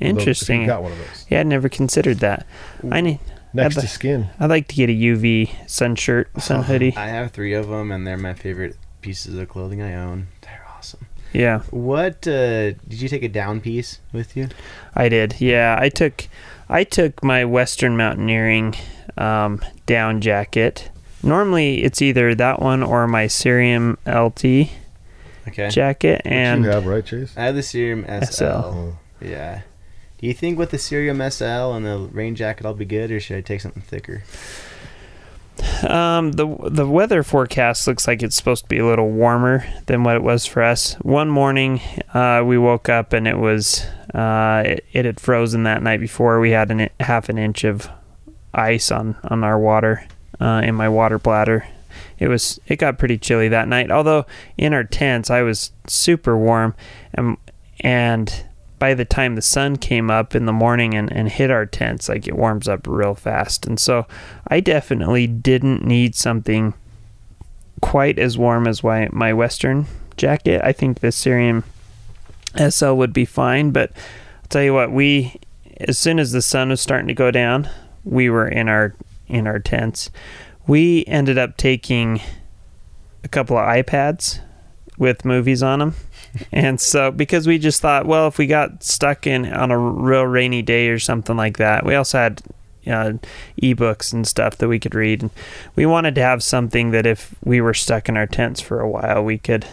Interesting. 0.00 0.66
got 0.66 0.82
one 0.82 0.92
of 0.92 0.98
those 0.98 1.26
yeah, 1.28 1.40
I'd 1.40 1.46
never 1.46 1.68
considered 1.68 2.18
that. 2.18 2.46
I 2.90 3.00
need. 3.00 3.18
next 3.52 3.78
I'd 3.78 3.80
to 3.82 3.88
skin. 3.88 4.28
I'd 4.38 4.50
like 4.50 4.68
to 4.68 4.74
get 4.76 4.88
a 4.90 4.92
UV 4.92 5.50
sun 5.68 5.96
shirt, 5.96 6.30
sun 6.42 6.62
hoodie. 6.64 6.94
I 6.96 7.06
have 7.08 7.32
three 7.32 7.52
of 7.52 7.68
them, 7.68 7.90
and 7.90 8.06
they're 8.06 8.16
my 8.16 8.34
favorite 8.34 8.76
pieces 9.02 9.36
of 9.36 9.48
clothing 9.48 9.82
I 9.82 9.94
own. 9.94 10.28
They're 10.42 10.64
awesome. 10.76 11.06
Yeah, 11.32 11.60
What 11.70 12.26
uh, 12.26 12.70
did 12.72 13.00
you 13.02 13.08
take 13.08 13.22
a 13.22 13.28
down 13.28 13.60
piece 13.60 14.00
with 14.12 14.34
you? 14.36 14.48
I 14.96 15.08
did. 15.10 15.34
Yeah, 15.40 15.76
I 15.78 15.90
took, 15.90 16.26
I 16.70 16.84
took 16.84 17.22
my 17.22 17.44
Western 17.44 17.96
Mountaineering 17.98 18.74
um, 19.18 19.60
down 19.84 20.20
jacket. 20.22 20.90
Normally, 21.22 21.82
it's 21.82 22.00
either 22.00 22.34
that 22.34 22.60
one 22.60 22.82
or 22.82 23.06
my 23.08 23.26
Cerium 23.26 23.96
LT 24.06 24.70
Okay. 25.48 25.68
jacket, 25.70 26.22
What 26.24 26.32
and 26.32 26.64
you 26.64 26.70
have 26.70 26.86
right, 26.86 27.04
Chase? 27.04 27.32
I 27.36 27.44
have 27.44 27.54
the 27.54 27.62
Cerium 27.62 28.04
SL. 28.06 28.32
SL. 28.32 28.44
Oh. 28.44 28.98
Yeah. 29.20 29.62
Do 30.18 30.26
you 30.26 30.34
think 30.34 30.58
with 30.58 30.70
the 30.70 30.76
Cerium 30.76 31.20
SL 31.32 31.74
and 31.74 31.86
the 31.86 31.98
rain 32.12 32.34
jacket 32.34 32.66
I'll 32.66 32.74
be 32.74 32.84
good, 32.84 33.10
or 33.10 33.18
should 33.20 33.36
I 33.38 33.40
take 33.40 33.60
something 33.60 33.82
thicker? 33.82 34.22
Um, 35.88 36.32
the 36.32 36.46
the 36.70 36.86
weather 36.86 37.22
forecast 37.24 37.86
looks 37.88 38.06
like 38.06 38.22
it's 38.22 38.36
supposed 38.36 38.64
to 38.64 38.68
be 38.68 38.78
a 38.78 38.86
little 38.86 39.10
warmer 39.10 39.64
than 39.86 40.04
what 40.04 40.14
it 40.16 40.22
was 40.22 40.46
for 40.46 40.62
us. 40.62 40.94
One 41.02 41.28
morning, 41.28 41.80
uh, 42.14 42.42
we 42.44 42.58
woke 42.58 42.88
up 42.88 43.12
and 43.12 43.26
it 43.26 43.38
was 43.38 43.84
uh, 44.14 44.62
it, 44.66 44.84
it 44.92 45.04
had 45.04 45.18
frozen 45.20 45.64
that 45.64 45.82
night 45.82 45.98
before. 46.00 46.38
We 46.40 46.50
had 46.50 46.70
an 46.70 46.88
half 47.00 47.28
an 47.28 47.38
inch 47.38 47.64
of 47.64 47.88
ice 48.54 48.90
on 48.92 49.16
on 49.24 49.42
our 49.44 49.58
water 49.58 50.06
uh, 50.40 50.62
in 50.64 50.74
my 50.74 50.88
water 50.88 51.18
bladder. 51.18 51.66
It 52.18 52.28
was 52.28 52.60
it 52.66 52.76
got 52.76 52.98
pretty 52.98 53.18
chilly 53.18 53.48
that 53.48 53.68
night. 53.68 53.90
Although 53.90 54.26
in 54.56 54.74
our 54.74 54.84
tents, 54.84 55.30
I 55.30 55.42
was 55.42 55.72
super 55.86 56.36
warm, 56.36 56.74
and 57.14 57.36
and 57.80 58.44
by 58.78 58.94
the 58.94 59.04
time 59.04 59.34
the 59.34 59.42
sun 59.42 59.76
came 59.76 60.10
up 60.10 60.34
in 60.34 60.46
the 60.46 60.52
morning 60.52 60.94
and, 60.94 61.12
and 61.12 61.28
hit 61.28 61.50
our 61.50 61.66
tents, 61.66 62.08
like 62.08 62.28
it 62.28 62.36
warms 62.36 62.68
up 62.68 62.86
real 62.86 63.14
fast. 63.14 63.66
And 63.66 63.78
so 63.78 64.06
I 64.46 64.60
definitely 64.60 65.26
didn't 65.26 65.84
need 65.84 66.14
something 66.14 66.74
quite 67.82 68.18
as 68.18 68.38
warm 68.38 68.66
as 68.66 68.84
my, 68.84 69.08
my 69.10 69.32
Western 69.32 69.86
jacket. 70.16 70.60
I 70.64 70.72
think 70.72 71.00
the 71.00 71.08
Cerium 71.08 71.64
SL 72.56 72.92
would 72.92 73.12
be 73.12 73.24
fine, 73.24 73.70
but 73.72 73.90
I'll 73.92 74.48
tell 74.48 74.62
you 74.62 74.74
what, 74.74 74.92
we 74.92 75.40
as 75.80 75.98
soon 75.98 76.18
as 76.18 76.32
the 76.32 76.42
sun 76.42 76.70
was 76.70 76.80
starting 76.80 77.08
to 77.08 77.14
go 77.14 77.30
down, 77.30 77.68
we 78.04 78.30
were 78.30 78.48
in 78.48 78.68
our 78.68 78.94
in 79.28 79.46
our 79.46 79.58
tents. 79.58 80.10
We 80.66 81.04
ended 81.06 81.38
up 81.38 81.56
taking 81.56 82.20
a 83.24 83.28
couple 83.28 83.56
of 83.56 83.64
iPads 83.66 84.40
with 84.98 85.24
movies 85.24 85.62
on 85.62 85.78
them. 85.78 85.94
And 86.52 86.78
so, 86.80 87.10
because 87.10 87.46
we 87.46 87.58
just 87.58 87.80
thought, 87.80 88.04
well, 88.06 88.28
if 88.28 88.36
we 88.38 88.46
got 88.46 88.84
stuck 88.84 89.26
in 89.26 89.50
on 89.50 89.70
a 89.70 89.78
real 89.78 90.24
rainy 90.24 90.60
day 90.62 90.88
or 90.88 90.98
something 90.98 91.36
like 91.36 91.56
that, 91.56 91.86
we 91.86 91.94
also 91.94 92.18
had 92.18 92.42
uh, 92.86 93.14
ebooks 93.60 94.12
and 94.12 94.26
stuff 94.26 94.58
that 94.58 94.68
we 94.68 94.78
could 94.78 94.94
read. 94.94 95.22
And 95.22 95.30
we 95.74 95.86
wanted 95.86 96.14
to 96.16 96.20
have 96.22 96.42
something 96.42 96.90
that 96.90 97.06
if 97.06 97.34
we 97.42 97.60
were 97.62 97.74
stuck 97.74 98.08
in 98.10 98.16
our 98.18 98.26
tents 98.26 98.60
for 98.60 98.78
a 98.78 98.88
while, 98.88 99.24
we 99.24 99.38
could 99.38 99.66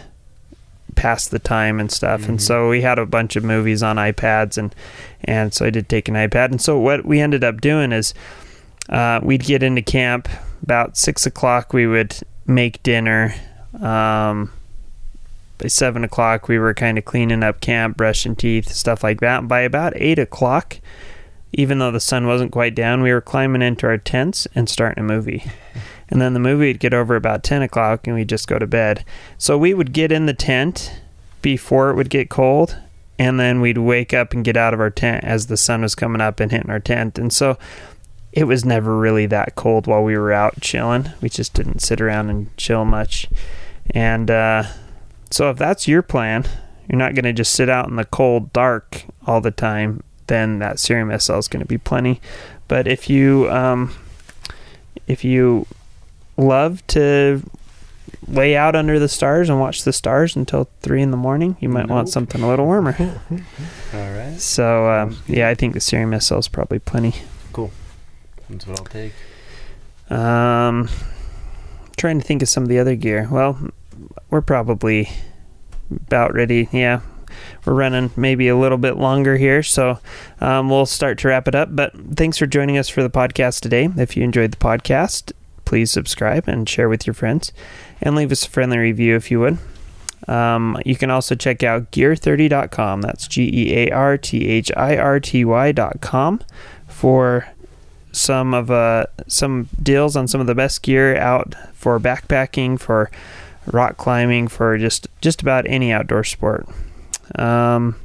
pass 0.96 1.28
the 1.28 1.38
time 1.38 1.78
and 1.78 1.90
stuff. 1.92 2.26
And 2.26 2.38
Mhm. 2.38 2.42
so 2.42 2.68
we 2.70 2.80
had 2.80 2.98
a 2.98 3.06
bunch 3.06 3.36
of 3.36 3.44
movies 3.44 3.82
on 3.82 3.96
iPads, 3.96 4.56
and 4.56 4.74
and 5.24 5.52
so 5.52 5.66
I 5.66 5.70
did 5.70 5.88
take 5.88 6.08
an 6.08 6.14
iPad. 6.14 6.46
And 6.52 6.60
so 6.60 6.78
what 6.78 7.04
we 7.04 7.20
ended 7.20 7.44
up 7.44 7.60
doing 7.60 7.92
is 7.92 8.14
uh, 8.88 9.20
we'd 9.22 9.44
get 9.44 9.62
into 9.62 9.82
camp 9.82 10.28
about 10.62 10.96
six 10.96 11.26
o'clock. 11.26 11.72
We 11.72 11.86
would 11.86 12.16
make 12.46 12.82
dinner. 12.82 13.34
Um, 13.80 14.52
by 15.58 15.68
seven 15.68 16.04
o'clock, 16.04 16.48
we 16.48 16.58
were 16.58 16.74
kind 16.74 16.98
of 16.98 17.04
cleaning 17.04 17.42
up 17.42 17.60
camp, 17.60 17.96
brushing 17.96 18.36
teeth, 18.36 18.70
stuff 18.72 19.02
like 19.02 19.20
that. 19.20 19.40
And 19.40 19.48
by 19.48 19.60
about 19.60 19.94
eight 19.96 20.18
o'clock, 20.18 20.78
even 21.52 21.78
though 21.78 21.90
the 21.90 22.00
sun 22.00 22.26
wasn't 22.26 22.52
quite 22.52 22.74
down, 22.74 23.02
we 23.02 23.12
were 23.12 23.22
climbing 23.22 23.62
into 23.62 23.86
our 23.86 23.98
tents 23.98 24.46
and 24.54 24.68
starting 24.68 25.02
a 25.02 25.06
movie. 25.06 25.44
And 26.08 26.22
then 26.22 26.34
the 26.34 26.40
movie 26.40 26.68
would 26.68 26.78
get 26.78 26.94
over 26.94 27.16
about 27.16 27.42
10 27.42 27.62
o'clock 27.62 28.06
and 28.06 28.14
we'd 28.14 28.28
just 28.28 28.46
go 28.46 28.58
to 28.60 28.66
bed. 28.66 29.04
So 29.38 29.58
we 29.58 29.74
would 29.74 29.92
get 29.92 30.12
in 30.12 30.26
the 30.26 30.34
tent 30.34 31.00
before 31.42 31.90
it 31.90 31.96
would 31.96 32.10
get 32.10 32.30
cold. 32.30 32.76
And 33.18 33.40
then 33.40 33.60
we'd 33.60 33.78
wake 33.78 34.14
up 34.14 34.32
and 34.32 34.44
get 34.44 34.56
out 34.56 34.72
of 34.72 34.80
our 34.80 34.88
tent 34.88 35.24
as 35.24 35.46
the 35.46 35.56
sun 35.56 35.82
was 35.82 35.94
coming 35.94 36.20
up 36.20 36.38
and 36.38 36.52
hitting 36.52 36.70
our 36.70 36.78
tent. 36.78 37.18
And 37.18 37.32
so 37.32 37.58
it 38.36 38.44
was 38.44 38.66
never 38.66 38.94
really 38.96 39.24
that 39.24 39.54
cold 39.54 39.86
while 39.86 40.04
we 40.04 40.16
were 40.16 40.30
out 40.30 40.60
chilling. 40.60 41.08
We 41.22 41.30
just 41.30 41.54
didn't 41.54 41.80
sit 41.80 42.02
around 42.02 42.28
and 42.28 42.54
chill 42.58 42.84
much. 42.84 43.28
And 43.90 44.30
uh, 44.30 44.64
so 45.30 45.48
if 45.48 45.56
that's 45.56 45.88
your 45.88 46.02
plan, 46.02 46.44
you're 46.86 46.98
not 46.98 47.14
going 47.14 47.24
to 47.24 47.32
just 47.32 47.54
sit 47.54 47.70
out 47.70 47.88
in 47.88 47.96
the 47.96 48.04
cold 48.04 48.52
dark 48.52 49.04
all 49.26 49.40
the 49.40 49.50
time. 49.50 50.02
then 50.26 50.58
that 50.58 50.76
Cerium 50.76 51.18
SL 51.18 51.38
is 51.38 51.48
going 51.48 51.62
to 51.62 51.66
be 51.66 51.78
plenty. 51.78 52.20
But 52.68 52.86
if 52.86 53.08
you 53.08 53.50
um, 53.50 53.94
if 55.06 55.24
you 55.24 55.66
love 56.36 56.86
to 56.88 57.42
lay 58.28 58.54
out 58.54 58.76
under 58.76 58.98
the 58.98 59.08
stars 59.08 59.48
and 59.48 59.58
watch 59.60 59.84
the 59.84 59.94
stars 59.94 60.36
until 60.36 60.68
three 60.82 61.00
in 61.00 61.10
the 61.10 61.16
morning, 61.16 61.56
you 61.60 61.70
might 61.70 61.88
want 61.88 62.10
something 62.10 62.42
a 62.42 62.48
little 62.48 62.66
warmer. 62.66 62.94
All 63.94 64.12
right. 64.12 64.38
So 64.38 64.90
um, 64.90 65.16
yeah, 65.26 65.48
I 65.48 65.54
think 65.54 65.72
the 65.72 65.80
cerium 65.80 66.20
SL 66.22 66.36
is 66.36 66.48
probably 66.48 66.80
plenty. 66.80 67.14
That's 68.48 68.66
what 68.66 68.78
I'll 68.78 68.86
take. 68.86 69.12
Um, 70.10 70.88
trying 71.96 72.20
to 72.20 72.26
think 72.26 72.42
of 72.42 72.48
some 72.48 72.62
of 72.62 72.68
the 72.68 72.78
other 72.78 72.94
gear. 72.94 73.28
Well, 73.30 73.70
we're 74.30 74.40
probably 74.40 75.08
about 75.90 76.34
ready. 76.34 76.68
Yeah, 76.72 77.00
we're 77.64 77.74
running 77.74 78.10
maybe 78.16 78.48
a 78.48 78.56
little 78.56 78.78
bit 78.78 78.96
longer 78.96 79.36
here, 79.36 79.62
so 79.62 79.98
um, 80.40 80.70
we'll 80.70 80.86
start 80.86 81.18
to 81.18 81.28
wrap 81.28 81.48
it 81.48 81.54
up. 81.54 81.74
But 81.74 81.92
thanks 82.16 82.38
for 82.38 82.46
joining 82.46 82.78
us 82.78 82.88
for 82.88 83.02
the 83.02 83.10
podcast 83.10 83.60
today. 83.60 83.88
If 83.96 84.16
you 84.16 84.22
enjoyed 84.22 84.52
the 84.52 84.58
podcast, 84.58 85.32
please 85.64 85.90
subscribe 85.90 86.48
and 86.48 86.68
share 86.68 86.88
with 86.88 87.06
your 87.06 87.14
friends, 87.14 87.52
and 88.00 88.14
leave 88.14 88.30
us 88.30 88.46
a 88.46 88.50
friendly 88.50 88.78
review 88.78 89.16
if 89.16 89.30
you 89.30 89.40
would. 89.40 89.58
Um, 90.28 90.76
you 90.84 90.96
can 90.96 91.10
also 91.10 91.34
check 91.34 91.62
out 91.62 91.92
gear30.com. 91.92 93.02
That's 93.02 93.28
G 93.28 93.50
E 93.52 93.76
A 93.76 93.90
R 93.90 94.18
T 94.18 94.46
H 94.48 94.72
I 94.76 94.96
R 94.96 95.20
T 95.20 95.44
Y.com 95.44 96.40
for 96.88 97.46
some 98.16 98.54
of 98.54 98.70
uh 98.70 99.06
some 99.26 99.68
deals 99.82 100.16
on 100.16 100.26
some 100.26 100.40
of 100.40 100.46
the 100.46 100.54
best 100.54 100.82
gear 100.82 101.16
out 101.16 101.54
for 101.74 101.98
backpacking, 102.00 102.80
for 102.80 103.10
rock 103.66 103.96
climbing, 103.96 104.48
for 104.48 104.78
just 104.78 105.08
just 105.20 105.42
about 105.42 105.66
any 105.66 105.92
outdoor 105.92 106.24
sport. 106.24 106.66
Um, 107.34 107.96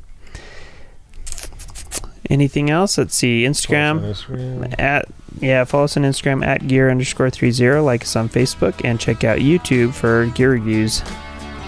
anything 2.29 2.69
else? 2.69 2.97
Let's 2.97 3.15
see. 3.15 3.43
Instagram 3.43 4.01
Instagram. 4.01 4.79
at 4.79 5.07
yeah, 5.39 5.63
follow 5.63 5.85
us 5.85 5.95
on 5.95 6.03
Instagram 6.03 6.45
at 6.45 6.67
gear 6.67 6.89
underscore 6.89 7.29
three 7.29 7.51
zero. 7.51 7.83
Like 7.83 8.03
us 8.03 8.15
on 8.15 8.29
Facebook 8.29 8.81
and 8.83 8.99
check 8.99 9.23
out 9.23 9.39
YouTube 9.39 9.93
for 9.93 10.25
gear 10.27 10.51
reviews. 10.51 11.01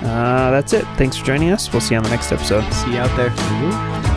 Uh, 0.01 0.51
that's 0.51 0.73
it. 0.73 0.83
Thanks 0.97 1.15
for 1.15 1.25
joining 1.25 1.51
us. 1.51 1.71
We'll 1.71 1.79
see 1.79 1.93
you 1.93 1.97
on 1.97 2.03
the 2.03 2.09
next 2.09 2.31
episode. 2.31 2.69
See 2.73 2.91
you 2.91 2.97
out 2.97 3.15
there. 3.15 4.12